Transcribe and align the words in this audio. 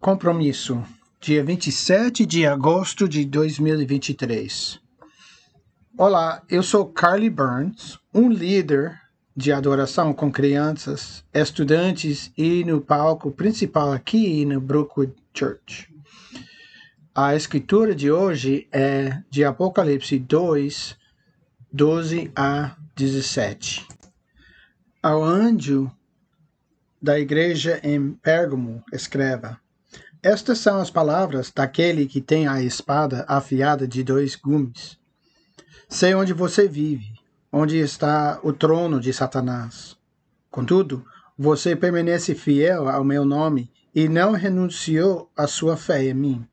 Compromisso, 0.00 0.84
dia 1.20 1.42
27 1.42 2.24
de 2.26 2.46
agosto 2.46 3.08
de 3.08 3.24
2023. 3.24 4.78
Olá, 5.98 6.42
eu 6.48 6.62
sou 6.62 6.86
Carly 6.86 7.28
Burns, 7.30 7.98
um 8.14 8.28
líder 8.28 9.00
de 9.34 9.52
adoração 9.52 10.12
com 10.12 10.30
crianças, 10.30 11.24
estudantes 11.34 12.30
e 12.36 12.62
no 12.64 12.80
palco 12.80 13.32
principal 13.32 13.92
aqui 13.92 14.44
no 14.44 14.60
Brookwood 14.60 15.14
Church. 15.34 15.92
A 17.12 17.34
escritura 17.34 17.94
de 17.94 18.10
hoje 18.10 18.68
é 18.70 19.22
de 19.28 19.44
Apocalipse 19.44 20.18
2, 20.18 20.96
12 21.72 22.30
a 22.36 22.76
17. 22.94 23.88
Ao 25.02 25.24
anjo 25.24 25.90
da 27.02 27.18
igreja 27.18 27.80
em 27.82 28.12
Pérgamo, 28.12 28.84
escreva: 28.92 29.58
Estas 30.28 30.58
são 30.58 30.80
as 30.80 30.90
palavras 30.90 31.52
daquele 31.54 32.04
que 32.04 32.20
tem 32.20 32.48
a 32.48 32.60
espada 32.60 33.24
afiada 33.28 33.86
de 33.86 34.02
dois 34.02 34.34
gumes. 34.34 34.98
Sei 35.88 36.16
onde 36.16 36.32
você 36.32 36.66
vive, 36.66 37.12
onde 37.52 37.78
está 37.78 38.40
o 38.42 38.52
trono 38.52 38.98
de 38.98 39.12
Satanás. 39.12 39.96
Contudo, 40.50 41.06
você 41.38 41.76
permanece 41.76 42.34
fiel 42.34 42.88
ao 42.88 43.04
meu 43.04 43.24
nome 43.24 43.70
e 43.94 44.08
não 44.08 44.32
renunciou 44.32 45.30
à 45.36 45.46
sua 45.46 45.76
fé 45.76 46.02
em 46.02 46.14
mim, 46.14 46.44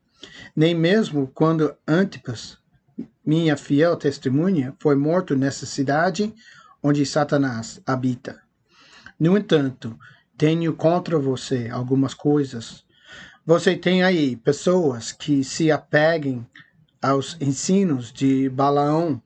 nem 0.54 0.72
mesmo 0.72 1.26
quando 1.34 1.74
Antipas, 1.84 2.56
minha 3.26 3.56
fiel 3.56 3.96
testemunha, 3.96 4.72
foi 4.78 4.94
morto 4.94 5.34
nessa 5.34 5.66
cidade 5.66 6.32
onde 6.80 7.04
Satanás 7.04 7.80
habita. 7.84 8.40
No 9.18 9.36
entanto, 9.36 9.98
tenho 10.38 10.74
contra 10.74 11.18
você 11.18 11.68
algumas 11.72 12.14
coisas. 12.14 12.83
Você 13.46 13.76
tem 13.76 14.02
aí 14.02 14.36
pessoas 14.36 15.12
que 15.12 15.44
se 15.44 15.70
apeguem 15.70 16.46
aos 17.02 17.36
ensinos 17.38 18.10
de 18.10 18.48
Balaão, 18.48 19.20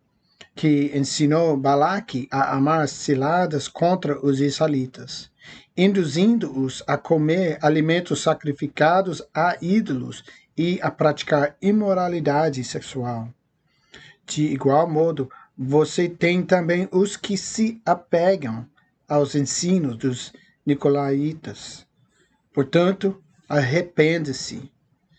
que 0.56 0.90
ensinou 0.92 1.56
Balaque 1.56 2.26
a 2.28 2.56
amar 2.56 2.88
ciladas 2.88 3.68
contra 3.68 4.18
os 4.20 4.40
israelitas, 4.40 5.30
induzindo-os 5.76 6.82
a 6.84 6.98
comer 6.98 7.58
alimentos 7.62 8.20
sacrificados 8.20 9.22
a 9.32 9.56
ídolos 9.62 10.24
e 10.56 10.80
a 10.82 10.90
praticar 10.90 11.56
imoralidade 11.62 12.64
sexual. 12.64 13.32
De 14.26 14.42
igual 14.46 14.90
modo, 14.90 15.30
você 15.56 16.08
tem 16.08 16.42
também 16.42 16.88
os 16.90 17.16
que 17.16 17.36
se 17.36 17.80
apegam 17.86 18.66
aos 19.08 19.36
ensinos 19.36 19.96
dos 19.96 20.32
Nicolaitas. 20.66 21.86
Portanto, 22.52 23.22
arrepende-se, 23.48 24.70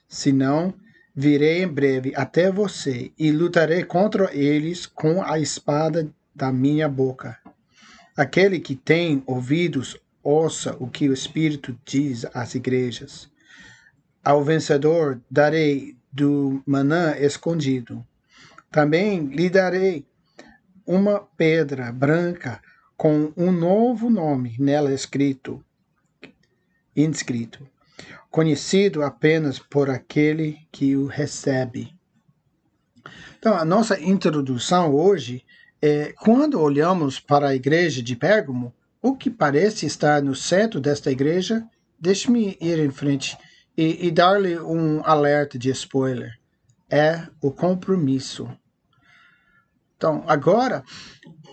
senão 0.07 0.73
virei 1.15 1.63
em 1.63 1.67
breve 1.67 2.13
até 2.15 2.51
você 2.51 3.11
e 3.17 3.31
lutarei 3.31 3.83
contra 3.83 4.33
eles 4.35 4.85
com 4.85 5.21
a 5.23 5.39
espada 5.39 6.09
da 6.35 6.51
minha 6.51 6.87
boca. 6.87 7.37
Aquele 8.15 8.59
que 8.59 8.75
tem 8.75 9.23
ouvidos, 9.25 9.97
ouça 10.21 10.75
o 10.79 10.87
que 10.87 11.09
o 11.09 11.13
Espírito 11.13 11.77
diz 11.85 12.25
às 12.33 12.53
igrejas. 12.53 13.29
Ao 14.23 14.43
vencedor 14.43 15.19
darei 15.29 15.97
do 16.11 16.61
manã 16.65 17.15
escondido. 17.17 18.05
Também 18.71 19.25
lhe 19.25 19.49
darei 19.49 20.05
uma 20.85 21.19
pedra 21.19 21.91
branca 21.91 22.61
com 22.97 23.31
um 23.37 23.51
novo 23.51 24.09
nome 24.09 24.55
nela 24.59 24.93
escrito, 24.93 25.63
inscrito, 26.95 27.65
conhecido 28.29 29.03
apenas 29.03 29.59
por 29.59 29.89
aquele 29.89 30.57
que 30.71 30.95
o 30.95 31.05
recebe. 31.05 31.95
Então, 33.37 33.55
a 33.55 33.65
nossa 33.65 33.99
introdução 33.99 34.93
hoje 34.93 35.45
é 35.81 36.13
quando 36.13 36.59
olhamos 36.59 37.19
para 37.19 37.49
a 37.49 37.55
igreja 37.55 38.03
de 38.03 38.15
Pérgamo, 38.15 38.73
o 39.01 39.15
que 39.15 39.29
parece 39.29 39.85
estar 39.85 40.21
no 40.21 40.35
centro 40.35 40.79
desta 40.79 41.09
igreja, 41.09 41.65
deixe-me 41.97 42.57
ir 42.59 42.79
em 42.79 42.91
frente 42.91 43.37
e, 43.77 44.07
e 44.07 44.11
dar-lhe 44.11 44.59
um 44.59 45.01
alerta 45.05 45.57
de 45.57 45.69
spoiler. 45.69 46.37
É 46.89 47.27
o 47.41 47.51
compromisso. 47.51 48.49
Então, 49.95 50.23
agora, 50.27 50.83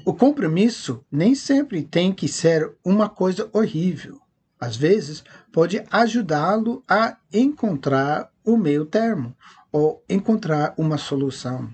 o 0.04 0.12
compromisso 0.12 1.04
nem 1.10 1.34
sempre 1.34 1.82
tem 1.82 2.12
que 2.12 2.26
ser 2.26 2.74
uma 2.84 3.08
coisa 3.08 3.48
horrível. 3.52 4.20
Às 4.66 4.74
vezes, 4.74 5.22
pode 5.52 5.80
ajudá-lo 5.92 6.82
a 6.88 7.16
encontrar 7.32 8.32
o 8.44 8.56
meio 8.56 8.84
termo 8.84 9.32
ou 9.70 10.04
encontrar 10.08 10.74
uma 10.76 10.98
solução. 10.98 11.70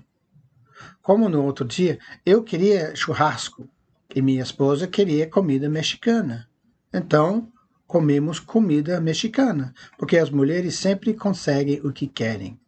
Como 1.01 1.27
no 1.27 1.43
outro 1.43 1.65
dia, 1.65 1.97
eu 2.23 2.43
queria 2.43 2.95
churrasco 2.95 3.67
e 4.15 4.21
minha 4.21 4.43
esposa 4.43 4.87
queria 4.87 5.27
comida 5.27 5.67
mexicana. 5.67 6.47
Então, 6.93 7.51
comemos 7.87 8.39
comida 8.39 9.01
mexicana, 9.01 9.73
porque 9.97 10.19
as 10.19 10.29
mulheres 10.29 10.75
sempre 10.75 11.15
conseguem 11.15 11.81
o 11.83 11.91
que 11.91 12.05
querem. 12.05 12.59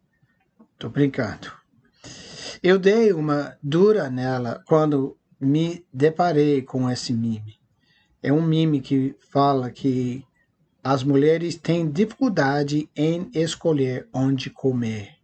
Tô 0.76 0.88
brincando. 0.88 1.52
Eu 2.60 2.80
dei 2.80 3.12
uma 3.12 3.56
dura 3.62 4.10
nela 4.10 4.60
quando 4.66 5.16
me 5.40 5.86
deparei 5.92 6.62
com 6.62 6.90
esse 6.90 7.12
mime. 7.12 7.55
É 8.26 8.32
um 8.32 8.42
mime 8.42 8.80
que 8.80 9.14
fala 9.30 9.70
que 9.70 10.26
as 10.82 11.04
mulheres 11.04 11.54
têm 11.54 11.88
dificuldade 11.88 12.90
em 12.96 13.30
escolher 13.32 14.08
onde 14.12 14.50
comer. 14.50 15.14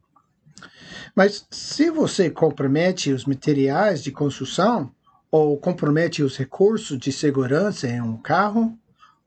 Mas 1.12 1.44
se 1.50 1.90
você 1.90 2.30
compromete 2.30 3.10
os 3.10 3.24
materiais 3.24 4.04
de 4.04 4.12
construção 4.12 4.94
ou 5.32 5.58
compromete 5.58 6.22
os 6.22 6.36
recursos 6.36 6.96
de 6.96 7.10
segurança 7.10 7.88
em 7.88 8.00
um 8.00 8.16
carro, 8.16 8.78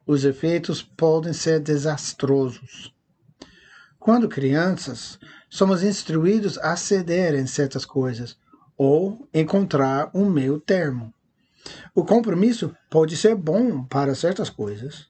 os 0.07 0.23
efeitos 0.23 0.81
podem 0.81 1.33
ser 1.33 1.59
desastrosos. 1.59 2.95
Quando 3.99 4.29
crianças, 4.29 5.19
somos 5.49 5.83
instruídos 5.83 6.57
a 6.59 6.77
ceder 6.77 7.35
em 7.35 7.45
certas 7.45 7.85
coisas 7.85 8.37
ou 8.77 9.27
encontrar 9.33 10.09
um 10.13 10.29
meio 10.29 10.61
termo. 10.61 11.13
O 11.93 12.03
compromisso 12.03 12.75
pode 12.89 13.15
ser 13.17 13.35
bom 13.35 13.83
para 13.83 14.15
certas 14.15 14.49
coisas, 14.49 15.07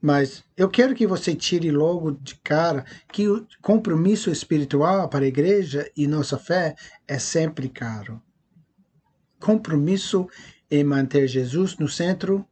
mas 0.00 0.44
eu 0.56 0.68
quero 0.68 0.94
que 0.94 1.06
você 1.06 1.34
tire 1.34 1.70
logo 1.70 2.12
de 2.12 2.36
cara 2.36 2.84
que 3.12 3.28
o 3.28 3.46
compromisso 3.60 4.30
espiritual 4.30 5.08
para 5.08 5.24
a 5.24 5.28
igreja 5.28 5.90
e 5.96 6.06
nossa 6.06 6.38
fé 6.38 6.74
é 7.06 7.18
sempre 7.18 7.68
caro. 7.68 8.22
Compromisso 9.40 10.28
em 10.70 10.84
manter 10.84 11.26
Jesus 11.26 11.76
no 11.78 11.88
centro 11.88 12.46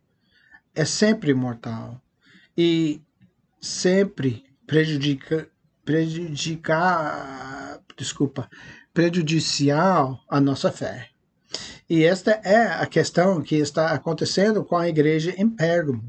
é 0.75 0.85
sempre 0.85 1.33
mortal 1.35 2.01
e 2.57 3.01
sempre 3.61 4.45
prejudica, 4.67 5.49
prejudicar, 5.85 7.81
desculpa, 7.97 8.49
prejudicial 8.93 10.21
à 10.29 10.41
nossa 10.41 10.73
fé. 10.73 11.11
E 11.89 12.05
esta 12.05 12.33
é 12.45 12.67
a 12.67 12.85
questão 12.87 13.41
que 13.41 13.55
está 13.55 13.93
acontecendo 13.93 14.65
com 14.65 14.77
a 14.77 14.89
igreja 14.89 15.33
em 15.37 15.49
Pérgamo. 15.49 16.03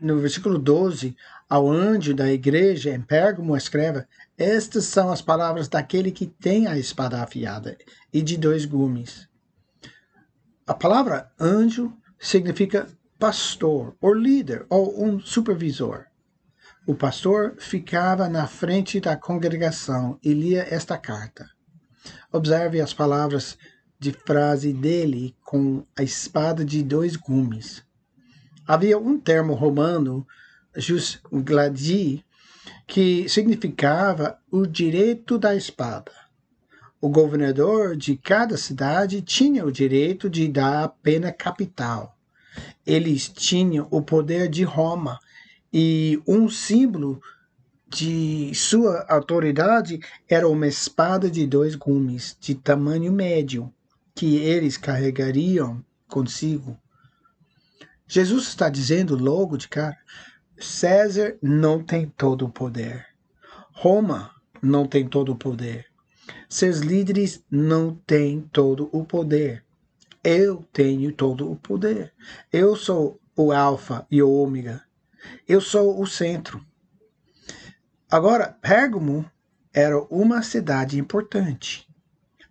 No 0.00 0.20
versículo 0.20 0.58
12, 0.58 1.16
ao 1.48 1.68
anjo 1.68 2.14
da 2.14 2.32
igreja 2.32 2.90
em 2.90 3.00
Pérgamo 3.00 3.56
escreve: 3.56 4.04
Estas 4.38 4.84
são 4.84 5.10
as 5.10 5.20
palavras 5.20 5.66
daquele 5.66 6.12
que 6.12 6.26
tem 6.26 6.68
a 6.68 6.78
espada 6.78 7.20
afiada 7.20 7.76
e 8.12 8.22
de 8.22 8.36
dois 8.36 8.64
gumes. 8.64 9.28
A 10.66 10.72
palavra 10.72 11.32
anjo 11.38 11.92
significa 12.18 12.86
pastor, 13.18 13.96
ou 14.00 14.14
líder, 14.14 14.66
ou 14.68 15.04
um 15.04 15.18
supervisor. 15.18 16.06
O 16.86 16.94
pastor 16.94 17.56
ficava 17.58 18.28
na 18.28 18.46
frente 18.46 19.00
da 19.00 19.16
congregação 19.16 20.18
e 20.22 20.32
lia 20.32 20.66
esta 20.72 20.96
carta. 20.96 21.48
Observe 22.30 22.80
as 22.80 22.92
palavras 22.92 23.56
de 23.98 24.12
frase 24.12 24.72
dele 24.72 25.34
com 25.44 25.84
a 25.96 26.02
espada 26.02 26.64
de 26.64 26.82
dois 26.82 27.16
gumes. 27.16 27.82
Havia 28.66 28.98
um 28.98 29.18
termo 29.18 29.54
romano, 29.54 30.26
jus 30.76 31.20
gladi, 31.30 32.24
que 32.86 33.28
significava 33.28 34.38
o 34.50 34.66
direito 34.66 35.38
da 35.38 35.54
espada. 35.54 36.12
O 37.00 37.08
governador 37.08 37.96
de 37.96 38.16
cada 38.16 38.56
cidade 38.56 39.20
tinha 39.20 39.64
o 39.64 39.72
direito 39.72 40.30
de 40.30 40.48
dar 40.48 40.84
a 40.84 40.88
pena 40.88 41.30
capital. 41.30 42.16
Eles 42.86 43.28
tinham 43.28 43.86
o 43.90 44.00
poder 44.00 44.48
de 44.48 44.64
Roma 44.64 45.18
e 45.72 46.22
um 46.26 46.48
símbolo 46.48 47.20
de 47.88 48.52
sua 48.54 49.04
autoridade 49.08 50.00
era 50.28 50.48
uma 50.48 50.66
espada 50.66 51.30
de 51.30 51.46
dois 51.46 51.74
gumes, 51.74 52.36
de 52.40 52.54
tamanho 52.54 53.12
médio, 53.12 53.72
que 54.14 54.36
eles 54.36 54.76
carregariam 54.76 55.84
consigo. 56.08 56.78
Jesus 58.06 58.48
está 58.48 58.68
dizendo 58.68 59.16
logo 59.16 59.56
de 59.56 59.68
cara: 59.68 59.98
César 60.58 61.36
não 61.42 61.82
tem 61.82 62.08
todo 62.08 62.46
o 62.46 62.50
poder. 62.50 63.06
Roma 63.72 64.30
não 64.62 64.86
tem 64.86 65.08
todo 65.08 65.32
o 65.32 65.36
poder. 65.36 65.86
Seus 66.48 66.78
líderes 66.78 67.44
não 67.50 67.94
têm 68.06 68.40
todo 68.52 68.88
o 68.92 69.04
poder. 69.04 69.64
Eu 70.22 70.64
tenho 70.72 71.12
todo 71.12 71.50
o 71.50 71.56
poder. 71.56 72.12
Eu 72.52 72.76
sou 72.76 73.20
o 73.36 73.52
Alfa 73.52 74.06
e 74.10 74.22
o 74.22 74.30
Ômega. 74.30 74.82
Eu 75.46 75.60
sou 75.60 76.00
o 76.00 76.06
centro. 76.06 76.64
Agora, 78.10 78.56
Pérgamo 78.62 79.28
era 79.72 79.98
uma 80.04 80.42
cidade 80.42 80.98
importante. 80.98 81.88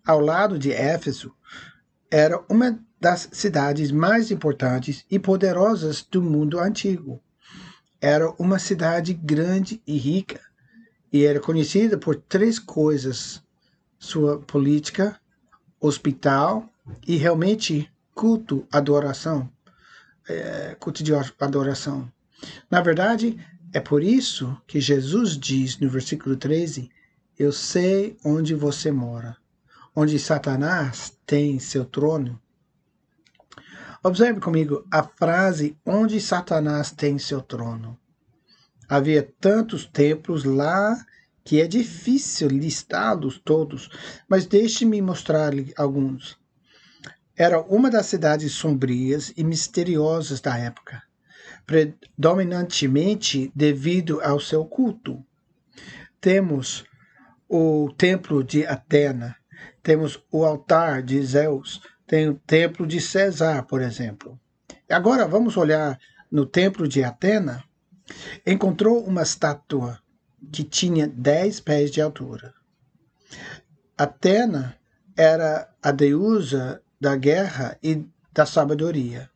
Ao 0.06 0.20
lado 0.20 0.60
de 0.60 0.72
Éfeso, 0.74 1.34
era 2.14 2.46
uma 2.48 2.80
das 3.02 3.28
cidades 3.32 3.90
mais 3.90 4.30
importantes 4.30 5.04
e 5.10 5.18
poderosas 5.18 6.04
do 6.04 6.22
mundo 6.22 6.60
antigo. 6.60 7.20
Era 8.00 8.30
uma 8.38 8.60
cidade 8.60 9.16
grande 9.16 9.82
e 9.88 9.98
rica, 9.98 10.40
e 11.12 11.26
era 11.26 11.40
conhecida 11.40 11.98
por 11.98 12.16
três 12.16 12.60
coisas: 12.60 13.42
sua 13.98 14.40
política, 14.40 15.20
hospital 15.82 16.70
e 17.08 17.16
realmente 17.16 17.92
culto, 18.14 18.68
adoração. 18.72 19.50
É, 20.30 20.78
culto 20.80 21.04
de 21.04 21.14
adoração. 21.40 22.08
Na 22.70 22.80
verdade, 22.80 23.40
é 23.74 23.80
por 23.80 24.04
isso 24.04 24.56
que 24.68 24.80
Jesus 24.80 25.36
diz 25.36 25.80
no 25.80 25.90
versículo 25.90 26.36
13: 26.36 26.92
Eu 27.40 27.52
sei 27.52 28.16
onde 28.24 28.54
você 28.54 28.92
mora, 28.92 29.36
onde 29.96 30.18
Satanás 30.18 31.18
tem 31.26 31.60
seu 31.60 31.86
trono. 31.86 32.42
Observe 34.04 34.40
comigo 34.40 34.86
a 34.92 35.04
frase 35.04 35.78
onde 35.86 36.20
Satanás 36.20 36.92
tem 36.92 37.18
seu 37.18 37.42
trono. 37.42 37.98
Havia 38.90 39.24
tantos 39.40 39.86
templos 39.86 40.44
lá 40.44 41.06
que 41.44 41.62
é 41.62 41.68
difícil 41.68 42.48
listá-los 42.48 43.40
todos, 43.40 43.90
mas 44.28 44.46
deixe-me 44.46 45.02
mostrar-lhe 45.02 45.74
alguns. 45.78 46.38
Era 47.36 47.62
uma 47.62 47.90
das 47.90 48.06
cidades 48.06 48.52
sombrias 48.54 49.34
e 49.36 49.44
misteriosas 49.44 50.40
da 50.40 50.58
época, 50.58 51.02
predominantemente 51.66 53.52
devido 53.56 54.22
ao 54.22 54.40
seu 54.40 54.66
culto. 54.66 55.26
Temos 56.22 56.86
o 57.50 57.92
templo 57.98 58.44
de 58.44 58.66
Atena, 58.66 59.36
temos 59.84 60.24
o 60.32 60.46
altar 60.46 61.04
de 61.04 61.22
Zeus, 61.24 61.82
tem 62.08 62.30
o 62.30 62.36
templo 62.36 62.88
de 62.88 63.02
César, 63.02 63.64
por 63.64 63.82
exemplo. 63.82 64.40
Agora 64.90 65.28
vamos 65.28 65.58
olhar 65.58 66.00
no 66.32 66.46
templo 66.46 66.88
de 66.88 67.04
Atena. 67.04 67.64
Encontrou 68.46 69.04
uma 69.04 69.22
estátua 69.22 70.00
que 70.52 70.64
tinha 70.64 71.08
10 71.08 71.60
pés 71.60 71.92
de 71.92 72.02
altura. 72.02 72.54
Atena 73.98 74.78
era 75.16 75.70
a 75.82 75.92
deusa 75.92 76.82
da 77.00 77.16
guerra 77.16 77.78
e 77.84 78.06
da 78.32 78.46
sabedoria. 78.46 79.30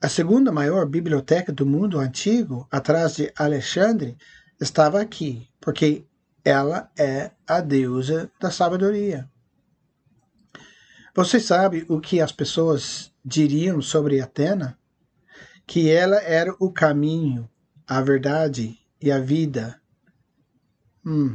A 0.00 0.08
segunda 0.08 0.52
maior 0.52 0.86
biblioteca 0.86 1.52
do 1.52 1.64
mundo 1.64 1.98
antigo, 1.98 2.68
atrás 2.70 3.16
de 3.16 3.32
Alexandre, 3.36 4.16
estava 4.60 5.00
aqui, 5.00 5.48
porque 5.60 6.04
ela 6.44 6.90
é 6.98 7.30
a 7.46 7.60
deusa 7.60 8.30
da 8.40 8.50
sabedoria. 8.50 9.28
Você 11.16 11.40
sabe 11.40 11.86
o 11.88 11.98
que 11.98 12.20
as 12.20 12.30
pessoas 12.30 13.10
diriam 13.24 13.80
sobre 13.80 14.20
Atena? 14.20 14.78
Que 15.66 15.90
ela 15.90 16.18
era 16.18 16.54
o 16.60 16.70
caminho, 16.70 17.48
a 17.86 18.02
verdade 18.02 18.78
e 19.00 19.10
a 19.10 19.18
vida. 19.18 19.80
Hum, 21.02 21.34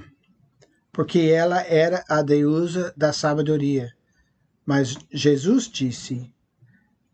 porque 0.91 1.21
ela 1.21 1.61
era 1.61 2.05
a 2.07 2.21
deusa 2.21 2.93
da 2.95 3.11
sabedoria. 3.11 3.91
Mas 4.63 4.95
Jesus 5.11 5.67
disse, 5.67 6.31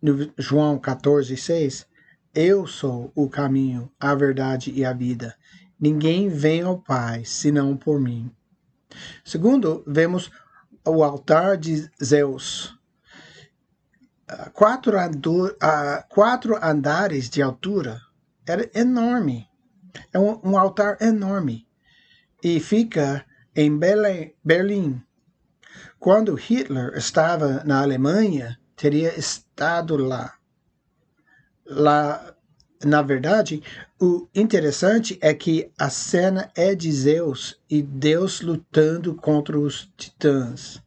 no 0.01 0.29
João 0.37 0.77
14, 0.77 1.37
6, 1.37 1.87
Eu 2.35 2.67
sou 2.67 3.13
o 3.15 3.29
caminho, 3.29 3.89
a 3.97 4.13
verdade 4.13 4.71
e 4.71 4.83
a 4.83 4.91
vida. 4.91 5.37
Ninguém 5.79 6.27
vem 6.27 6.63
ao 6.63 6.77
Pai 6.77 7.23
senão 7.23 7.77
por 7.77 7.97
mim. 7.97 8.29
Segundo, 9.23 9.85
vemos 9.87 10.29
o 10.87 11.03
altar 11.03 11.57
de 11.57 11.89
Zeus. 12.03 12.77
Quatro, 14.53 14.97
quatro 16.09 16.57
andares 16.63 17.29
de 17.29 17.41
altura. 17.41 18.01
Era 18.45 18.69
enorme. 18.73 19.47
É 20.13 20.19
um, 20.19 20.39
um 20.43 20.57
altar 20.57 20.97
enorme. 21.01 21.67
E 22.43 22.59
fica 22.59 23.25
em 23.55 23.77
Berlim, 24.43 25.01
quando 25.99 26.35
Hitler 26.35 26.95
estava 26.95 27.63
na 27.63 27.81
Alemanha, 27.81 28.59
teria 28.75 29.17
estado 29.17 29.97
lá. 29.97 30.35
Lá, 31.65 32.35
na 32.83 33.01
verdade, 33.01 33.61
o 33.99 34.27
interessante 34.33 35.17
é 35.21 35.33
que 35.33 35.71
a 35.77 35.89
cena 35.89 36.51
é 36.55 36.75
de 36.75 36.91
Zeus 36.91 37.59
e 37.69 37.81
Deus 37.81 38.41
lutando 38.41 39.15
contra 39.15 39.59
os 39.59 39.91
titãs. 39.97 40.81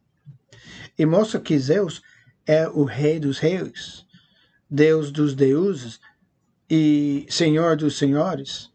E 0.97 1.05
mostra 1.05 1.39
que 1.39 1.57
Zeus 1.57 2.01
é 2.45 2.67
o 2.67 2.83
rei 2.83 3.19
dos 3.19 3.39
reis, 3.39 4.05
Deus 4.69 5.11
dos 5.11 5.33
deuses 5.33 5.99
e 6.69 7.25
Senhor 7.29 7.75
dos 7.75 7.97
senhores. 7.97 8.69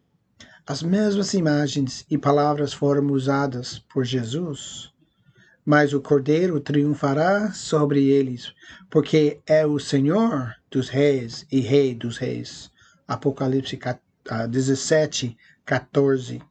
As 0.66 0.82
mesmas 0.82 1.32
imagens 1.32 2.04
e 2.10 2.18
palavras 2.18 2.72
foram 2.72 3.06
usadas 3.06 3.78
por 3.78 4.04
Jesus 4.04 4.92
mas 5.66 5.92
o 5.92 6.00
Cordeiro 6.00 6.60
triunfará 6.60 7.52
sobre 7.52 8.04
eles, 8.04 8.52
porque 8.88 9.40
é 9.44 9.66
o 9.66 9.80
Senhor 9.80 10.54
dos 10.70 10.88
reis 10.88 11.44
e 11.50 11.58
Rei 11.58 11.92
dos 11.92 12.18
reis. 12.18 12.70
Apocalipse 13.06 13.78
17, 14.48 15.36
14. 15.64 16.42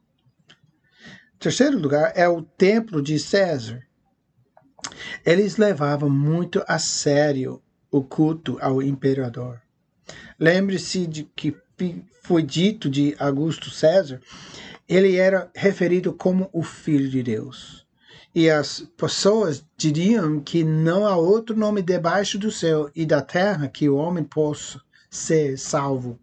Terceiro 1.38 1.78
lugar 1.78 2.12
é 2.14 2.28
o 2.28 2.42
templo 2.42 3.02
de 3.02 3.18
César. 3.18 3.82
Eles 5.24 5.56
levavam 5.56 6.08
muito 6.08 6.64
a 6.66 6.78
sério 6.78 7.62
o 7.90 8.02
culto 8.02 8.58
ao 8.60 8.82
imperador. 8.82 9.60
Lembre-se 10.38 11.06
de 11.06 11.24
que 11.24 11.56
foi 12.22 12.42
dito 12.42 12.88
de 12.88 13.14
Augusto 13.18 13.70
César, 13.70 14.20
ele 14.88 15.16
era 15.16 15.50
referido 15.54 16.12
como 16.12 16.48
o 16.52 16.62
Filho 16.62 17.08
de 17.08 17.22
Deus. 17.22 17.86
E 18.34 18.50
as 18.50 18.80
pessoas 18.96 19.64
diriam 19.76 20.40
que 20.40 20.62
não 20.62 21.06
há 21.06 21.16
outro 21.16 21.56
nome 21.56 21.82
debaixo 21.82 22.38
do 22.38 22.50
céu 22.50 22.90
e 22.94 23.06
da 23.06 23.22
terra 23.22 23.68
que 23.68 23.88
o 23.88 23.96
homem 23.96 24.24
possa 24.24 24.80
ser 25.10 25.58
salvo. 25.58 26.18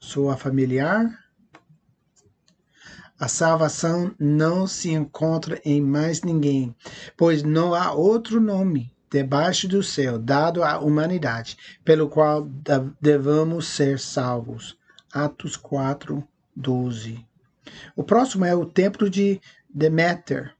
Sua 0.00 0.36
familiar? 0.36 1.06
A 3.18 3.28
salvação 3.28 4.14
não 4.18 4.66
se 4.66 4.90
encontra 4.90 5.60
em 5.64 5.80
mais 5.80 6.22
ninguém, 6.22 6.74
pois 7.16 7.42
não 7.42 7.74
há 7.74 7.92
outro 7.92 8.40
nome 8.40 8.92
debaixo 9.10 9.68
do 9.68 9.82
céu 9.82 10.18
dado 10.18 10.64
à 10.64 10.78
humanidade 10.78 11.56
pelo 11.84 12.08
qual 12.08 12.48
devamos 13.00 13.68
ser 13.68 13.98
salvos. 13.98 14.76
Atos 15.12 15.56
4, 15.56 16.26
12. 16.56 17.24
O 17.94 18.02
próximo 18.02 18.44
é 18.44 18.54
o 18.54 18.64
templo 18.64 19.08
de 19.10 19.40
Deméter 19.68 20.54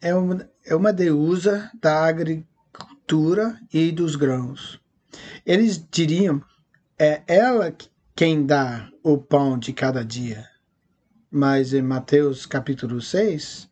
é 0.00 0.14
uma, 0.14 0.48
é 0.64 0.74
uma 0.74 0.92
deusa 0.92 1.70
da 1.80 2.06
agricultura 2.06 3.60
e 3.72 3.90
dos 3.90 4.14
grãos. 4.14 4.80
Eles 5.44 5.84
diriam, 5.90 6.42
é 6.98 7.22
ela 7.26 7.74
quem 8.16 8.46
dá 8.46 8.90
o 9.02 9.18
pão 9.18 9.58
de 9.58 9.74
cada 9.74 10.02
dia. 10.02 10.48
Mas 11.30 11.74
em 11.74 11.82
Mateus 11.82 12.46
capítulo 12.46 12.98
6, 12.98 13.68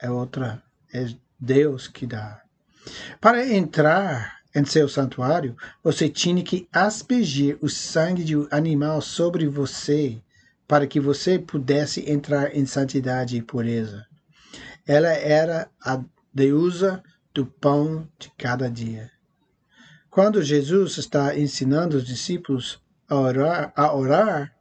é 0.00 0.10
outra, 0.10 0.62
é 0.90 1.14
Deus 1.38 1.86
que 1.86 2.06
dá. 2.06 2.40
Para 3.20 3.46
entrar 3.46 4.38
em 4.54 4.64
seu 4.64 4.88
santuário, 4.88 5.54
você 5.82 6.08
tinha 6.08 6.42
que 6.42 6.66
aspergir 6.72 7.58
o 7.60 7.68
sangue 7.68 8.24
de 8.24 8.34
um 8.34 8.48
animal 8.50 9.02
sobre 9.02 9.46
você, 9.46 10.18
para 10.66 10.86
que 10.86 10.98
você 10.98 11.38
pudesse 11.38 12.10
entrar 12.10 12.56
em 12.56 12.64
santidade 12.64 13.36
e 13.36 13.42
pureza. 13.42 14.06
Ela 14.86 15.12
era 15.12 15.68
a 15.84 16.02
deusa 16.32 17.02
do 17.34 17.44
pão 17.44 18.08
de 18.18 18.32
cada 18.38 18.70
dia. 18.70 19.10
Quando 20.08 20.42
Jesus 20.42 20.96
está 20.96 21.38
ensinando 21.38 21.98
os 21.98 22.06
discípulos 22.06 22.82
a 23.08 23.16
orar, 23.16 23.72
a 23.76 23.94
orar, 23.94 24.54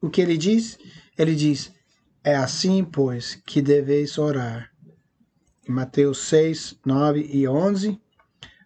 o 0.00 0.10
que 0.10 0.20
ele 0.20 0.36
diz? 0.36 0.78
Ele 1.16 1.34
diz: 1.34 1.72
É 2.24 2.34
assim, 2.34 2.84
pois, 2.84 3.34
que 3.46 3.62
deveis 3.62 4.18
orar. 4.18 4.70
Em 5.68 5.72
Mateus 5.72 6.18
6, 6.26 6.78
9 6.84 7.28
e 7.32 7.46
11, 7.46 8.00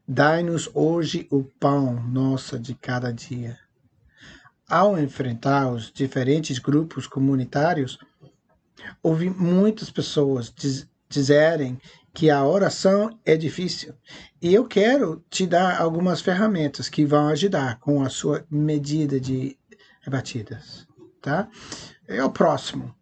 Dai-nos 0.09 0.71
hoje 0.73 1.27
o 1.33 1.43
pão 1.43 2.01
nosso 2.09 2.57
de 2.61 2.77
cada 2.77 3.13
dia. 3.13 3.59
ao 4.69 4.97
enfrentar 4.97 5.69
os 5.73 5.91
diferentes 5.93 6.61
grupos 6.61 7.09
comunitários, 7.09 7.99
ouvi 9.03 9.29
muitas 9.29 9.91
pessoas 9.91 10.53
diz, 10.55 10.89
dizerem 11.09 11.81
que 12.17 12.31
a 12.31 12.43
oração 12.47 13.21
é 13.27 13.37
difícil. 13.37 13.95
E 14.41 14.55
eu 14.55 14.67
quero 14.67 15.23
te 15.29 15.47
dar 15.47 15.79
algumas 15.79 16.23
ferramentas 16.23 16.89
que 16.89 17.05
vão 17.05 17.29
ajudar 17.29 17.79
com 17.79 18.03
a 18.03 18.09
sua 18.09 18.43
medida 18.51 19.21
de 19.21 19.59
rebatidas, 20.01 20.89
tá? 21.21 21.47
É 22.09 22.25
o 22.25 22.31
próximo. 22.31 22.97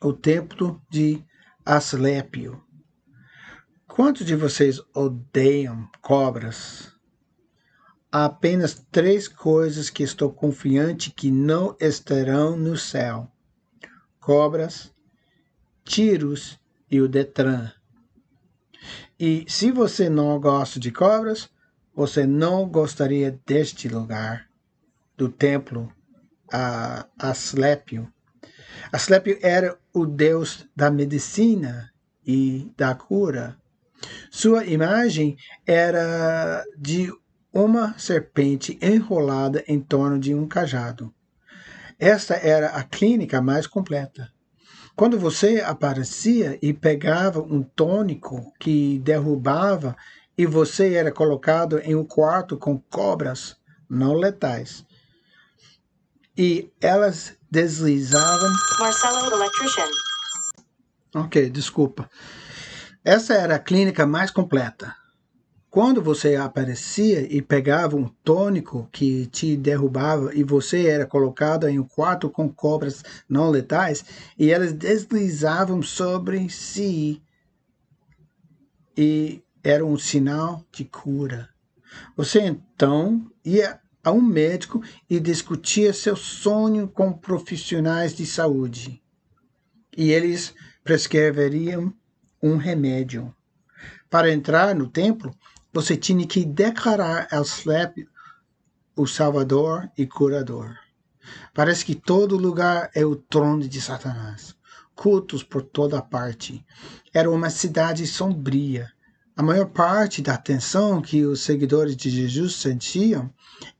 O 0.00 0.12
templo 0.12 0.80
de 0.88 1.24
Asclépio. 1.66 2.62
Quantos 3.88 4.24
de 4.24 4.36
vocês 4.36 4.80
odeiam 4.94 5.90
cobras? 6.00 6.92
Há 8.12 8.26
apenas 8.26 8.86
três 8.92 9.26
coisas 9.26 9.90
que 9.90 10.04
estou 10.04 10.32
confiante 10.32 11.10
que 11.10 11.32
não 11.32 11.76
estarão 11.80 12.56
no 12.56 12.78
céu: 12.78 13.28
cobras, 14.20 14.94
tiros 15.84 16.60
e 16.88 17.00
o 17.00 17.08
Detran. 17.08 17.72
E 19.18 19.44
se 19.48 19.70
você 19.70 20.08
não 20.08 20.40
gosta 20.40 20.80
de 20.80 20.90
cobras, 20.90 21.48
você 21.94 22.26
não 22.26 22.68
gostaria 22.68 23.38
deste 23.46 23.88
lugar, 23.88 24.48
do 25.16 25.28
templo 25.28 25.92
a 26.52 27.06
Asclépio. 27.18 28.12
Asclépio 28.92 29.38
era 29.40 29.78
o 29.92 30.04
deus 30.04 30.66
da 30.74 30.90
medicina 30.90 31.90
e 32.26 32.72
da 32.76 32.94
cura. 32.94 33.56
Sua 34.30 34.64
imagem 34.64 35.36
era 35.64 36.64
de 36.76 37.12
uma 37.52 37.96
serpente 37.96 38.76
enrolada 38.82 39.62
em 39.68 39.80
torno 39.80 40.18
de 40.18 40.34
um 40.34 40.48
cajado. 40.48 41.14
Esta 41.98 42.34
era 42.34 42.70
a 42.70 42.82
clínica 42.82 43.40
mais 43.40 43.66
completa. 43.66 44.32
Quando 44.96 45.18
você 45.18 45.60
aparecia 45.60 46.56
e 46.62 46.72
pegava 46.72 47.40
um 47.40 47.62
tônico 47.62 48.52
que 48.60 49.00
derrubava 49.00 49.96
e 50.38 50.46
você 50.46 50.94
era 50.94 51.10
colocado 51.10 51.78
em 51.80 51.94
um 51.96 52.04
quarto 52.04 52.56
com 52.56 52.78
cobras 52.78 53.56
não 53.88 54.14
letais 54.14 54.84
e 56.36 56.72
elas 56.80 57.36
deslizavam. 57.50 58.52
Marcelo 58.78 59.34
Electrician. 59.34 59.88
Ok, 61.14 61.50
desculpa. 61.50 62.08
Essa 63.04 63.34
era 63.34 63.56
a 63.56 63.60
clínica 63.60 64.06
mais 64.06 64.30
completa. 64.30 64.94
Quando 65.74 66.00
você 66.00 66.36
aparecia 66.36 67.22
e 67.22 67.42
pegava 67.42 67.96
um 67.96 68.06
tônico 68.22 68.88
que 68.92 69.26
te 69.26 69.56
derrubava 69.56 70.32
e 70.32 70.44
você 70.44 70.86
era 70.86 71.04
colocado 71.04 71.66
em 71.66 71.80
um 71.80 71.82
quarto 71.82 72.30
com 72.30 72.48
cobras 72.48 73.02
não 73.28 73.50
letais 73.50 74.04
e 74.38 74.52
elas 74.52 74.72
deslizavam 74.72 75.82
sobre 75.82 76.48
si 76.48 77.20
e 78.96 79.42
era 79.64 79.84
um 79.84 79.98
sinal 79.98 80.64
de 80.70 80.84
cura. 80.84 81.48
Você 82.16 82.38
então 82.42 83.28
ia 83.44 83.80
a 84.04 84.12
um 84.12 84.22
médico 84.22 84.80
e 85.10 85.18
discutia 85.18 85.92
seu 85.92 86.14
sonho 86.14 86.86
com 86.86 87.12
profissionais 87.12 88.14
de 88.14 88.24
saúde. 88.24 89.02
E 89.96 90.12
eles 90.12 90.54
prescreveriam 90.84 91.92
um 92.40 92.56
remédio. 92.58 93.34
Para 94.08 94.32
entrar 94.32 94.72
no 94.76 94.88
templo, 94.88 95.34
você 95.74 95.96
tinha 95.96 96.24
que 96.24 96.44
declarar 96.44 97.26
ao 97.32 97.42
Slap 97.42 98.06
o 98.94 99.08
Salvador 99.08 99.90
e 99.98 100.06
Curador. 100.06 100.78
Parece 101.52 101.84
que 101.84 101.96
todo 101.96 102.36
lugar 102.36 102.92
é 102.94 103.04
o 103.04 103.16
trono 103.16 103.68
de 103.68 103.80
Satanás. 103.80 104.54
Cultos 104.94 105.42
por 105.42 105.62
toda 105.62 106.00
parte. 106.00 106.64
Era 107.12 107.28
uma 107.28 107.50
cidade 107.50 108.06
sombria. 108.06 108.92
A 109.36 109.42
maior 109.42 109.66
parte 109.66 110.22
da 110.22 110.34
atenção 110.34 111.02
que 111.02 111.26
os 111.26 111.40
seguidores 111.40 111.96
de 111.96 112.08
Jesus 112.08 112.54
sentiam 112.54 113.28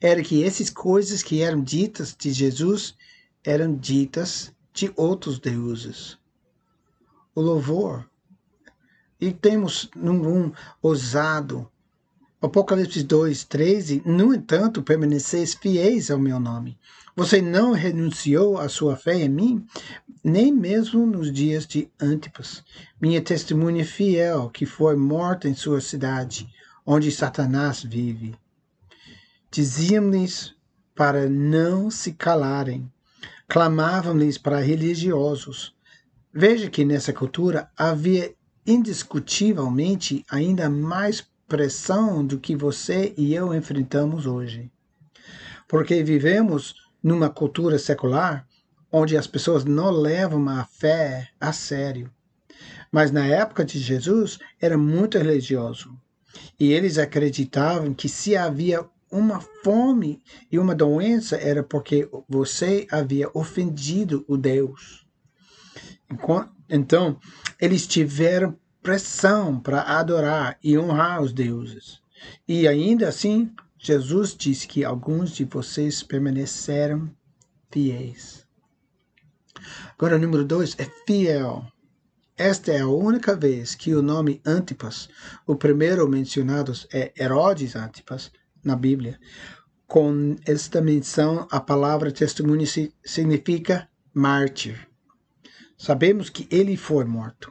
era 0.00 0.20
que 0.20 0.42
essas 0.42 0.70
coisas 0.70 1.22
que 1.22 1.42
eram 1.42 1.62
ditas 1.62 2.12
de 2.18 2.32
Jesus 2.32 2.96
eram 3.44 3.72
ditas 3.72 4.52
de 4.72 4.92
outros 4.96 5.38
deuses. 5.38 6.18
O 7.36 7.40
louvor. 7.40 8.04
E 9.20 9.32
temos 9.32 9.88
num 9.94 10.46
um 10.46 10.52
ousado 10.82 11.70
Apocalipse 12.44 13.02
2, 13.02 13.44
13, 13.44 14.02
no 14.04 14.34
entanto, 14.34 14.82
permaneceis 14.82 15.54
fiéis 15.54 16.10
ao 16.10 16.18
meu 16.18 16.38
nome. 16.38 16.78
Você 17.16 17.40
não 17.40 17.72
renunciou 17.72 18.58
à 18.58 18.68
sua 18.68 18.96
fé 18.96 19.14
em 19.14 19.30
mim, 19.30 19.66
nem 20.22 20.52
mesmo 20.52 21.06
nos 21.06 21.32
dias 21.32 21.66
de 21.66 21.88
Antipas, 21.98 22.62
minha 23.00 23.22
testemunha 23.22 23.82
fiel, 23.82 24.50
que 24.50 24.66
foi 24.66 24.94
morta 24.94 25.48
em 25.48 25.54
sua 25.54 25.80
cidade, 25.80 26.46
onde 26.84 27.10
Satanás 27.10 27.82
vive. 27.82 28.34
Diziam-lhes 29.50 30.54
para 30.94 31.26
não 31.26 31.90
se 31.90 32.12
calarem, 32.12 32.92
clamavam-lhes 33.48 34.36
para 34.36 34.60
religiosos. 34.60 35.74
Veja 36.30 36.68
que 36.68 36.84
nessa 36.84 37.12
cultura 37.12 37.70
havia 37.74 38.34
indiscutivelmente 38.66 40.26
ainda 40.28 40.68
mais 40.68 41.24
pressão 41.48 42.24
do 42.24 42.38
que 42.38 42.56
você 42.56 43.12
e 43.16 43.34
eu 43.34 43.54
enfrentamos 43.54 44.26
hoje. 44.26 44.70
Porque 45.68 46.02
vivemos 46.02 46.74
numa 47.02 47.28
cultura 47.28 47.78
secular 47.78 48.46
onde 48.90 49.16
as 49.16 49.26
pessoas 49.26 49.64
não 49.64 49.90
levam 49.90 50.48
a 50.48 50.64
fé 50.64 51.28
a 51.40 51.52
sério. 51.52 52.10
Mas 52.90 53.10
na 53.10 53.26
época 53.26 53.64
de 53.64 53.78
Jesus 53.78 54.38
era 54.60 54.78
muito 54.78 55.18
religioso. 55.18 55.98
E 56.58 56.72
eles 56.72 56.96
acreditavam 56.96 57.92
que 57.92 58.08
se 58.08 58.36
havia 58.36 58.86
uma 59.10 59.40
fome 59.62 60.22
e 60.50 60.58
uma 60.58 60.74
doença 60.74 61.36
era 61.36 61.62
porque 61.62 62.08
você 62.28 62.86
havia 62.90 63.28
ofendido 63.34 64.24
o 64.28 64.36
Deus. 64.36 65.06
Então, 66.68 67.18
eles 67.60 67.86
tiveram 67.86 68.56
pressão 68.84 69.58
para 69.58 69.80
adorar 69.80 70.58
e 70.62 70.78
honrar 70.78 71.22
os 71.22 71.32
deuses. 71.32 72.02
E 72.46 72.68
ainda 72.68 73.08
assim, 73.08 73.50
Jesus 73.78 74.36
disse 74.36 74.68
que 74.68 74.84
alguns 74.84 75.30
de 75.30 75.44
vocês 75.44 76.02
permaneceram 76.02 77.10
fiéis. 77.72 78.46
Agora, 79.94 80.16
o 80.16 80.18
número 80.18 80.44
dois 80.44 80.76
é 80.78 80.84
fiel. 81.06 81.66
Esta 82.36 82.72
é 82.72 82.80
a 82.80 82.86
única 82.86 83.34
vez 83.34 83.74
que 83.74 83.94
o 83.94 84.02
nome 84.02 84.42
Antipas, 84.44 85.08
o 85.46 85.56
primeiro 85.56 86.06
mencionado 86.06 86.74
é 86.92 87.10
Herodes 87.18 87.74
Antipas, 87.74 88.30
na 88.62 88.76
Bíblia. 88.76 89.18
Com 89.86 90.36
esta 90.44 90.82
menção, 90.82 91.48
a 91.50 91.58
palavra 91.58 92.12
testemunho 92.12 92.66
significa 93.02 93.88
mártir. 94.12 94.86
Sabemos 95.78 96.28
que 96.28 96.46
ele 96.50 96.76
foi 96.76 97.06
morto. 97.06 97.50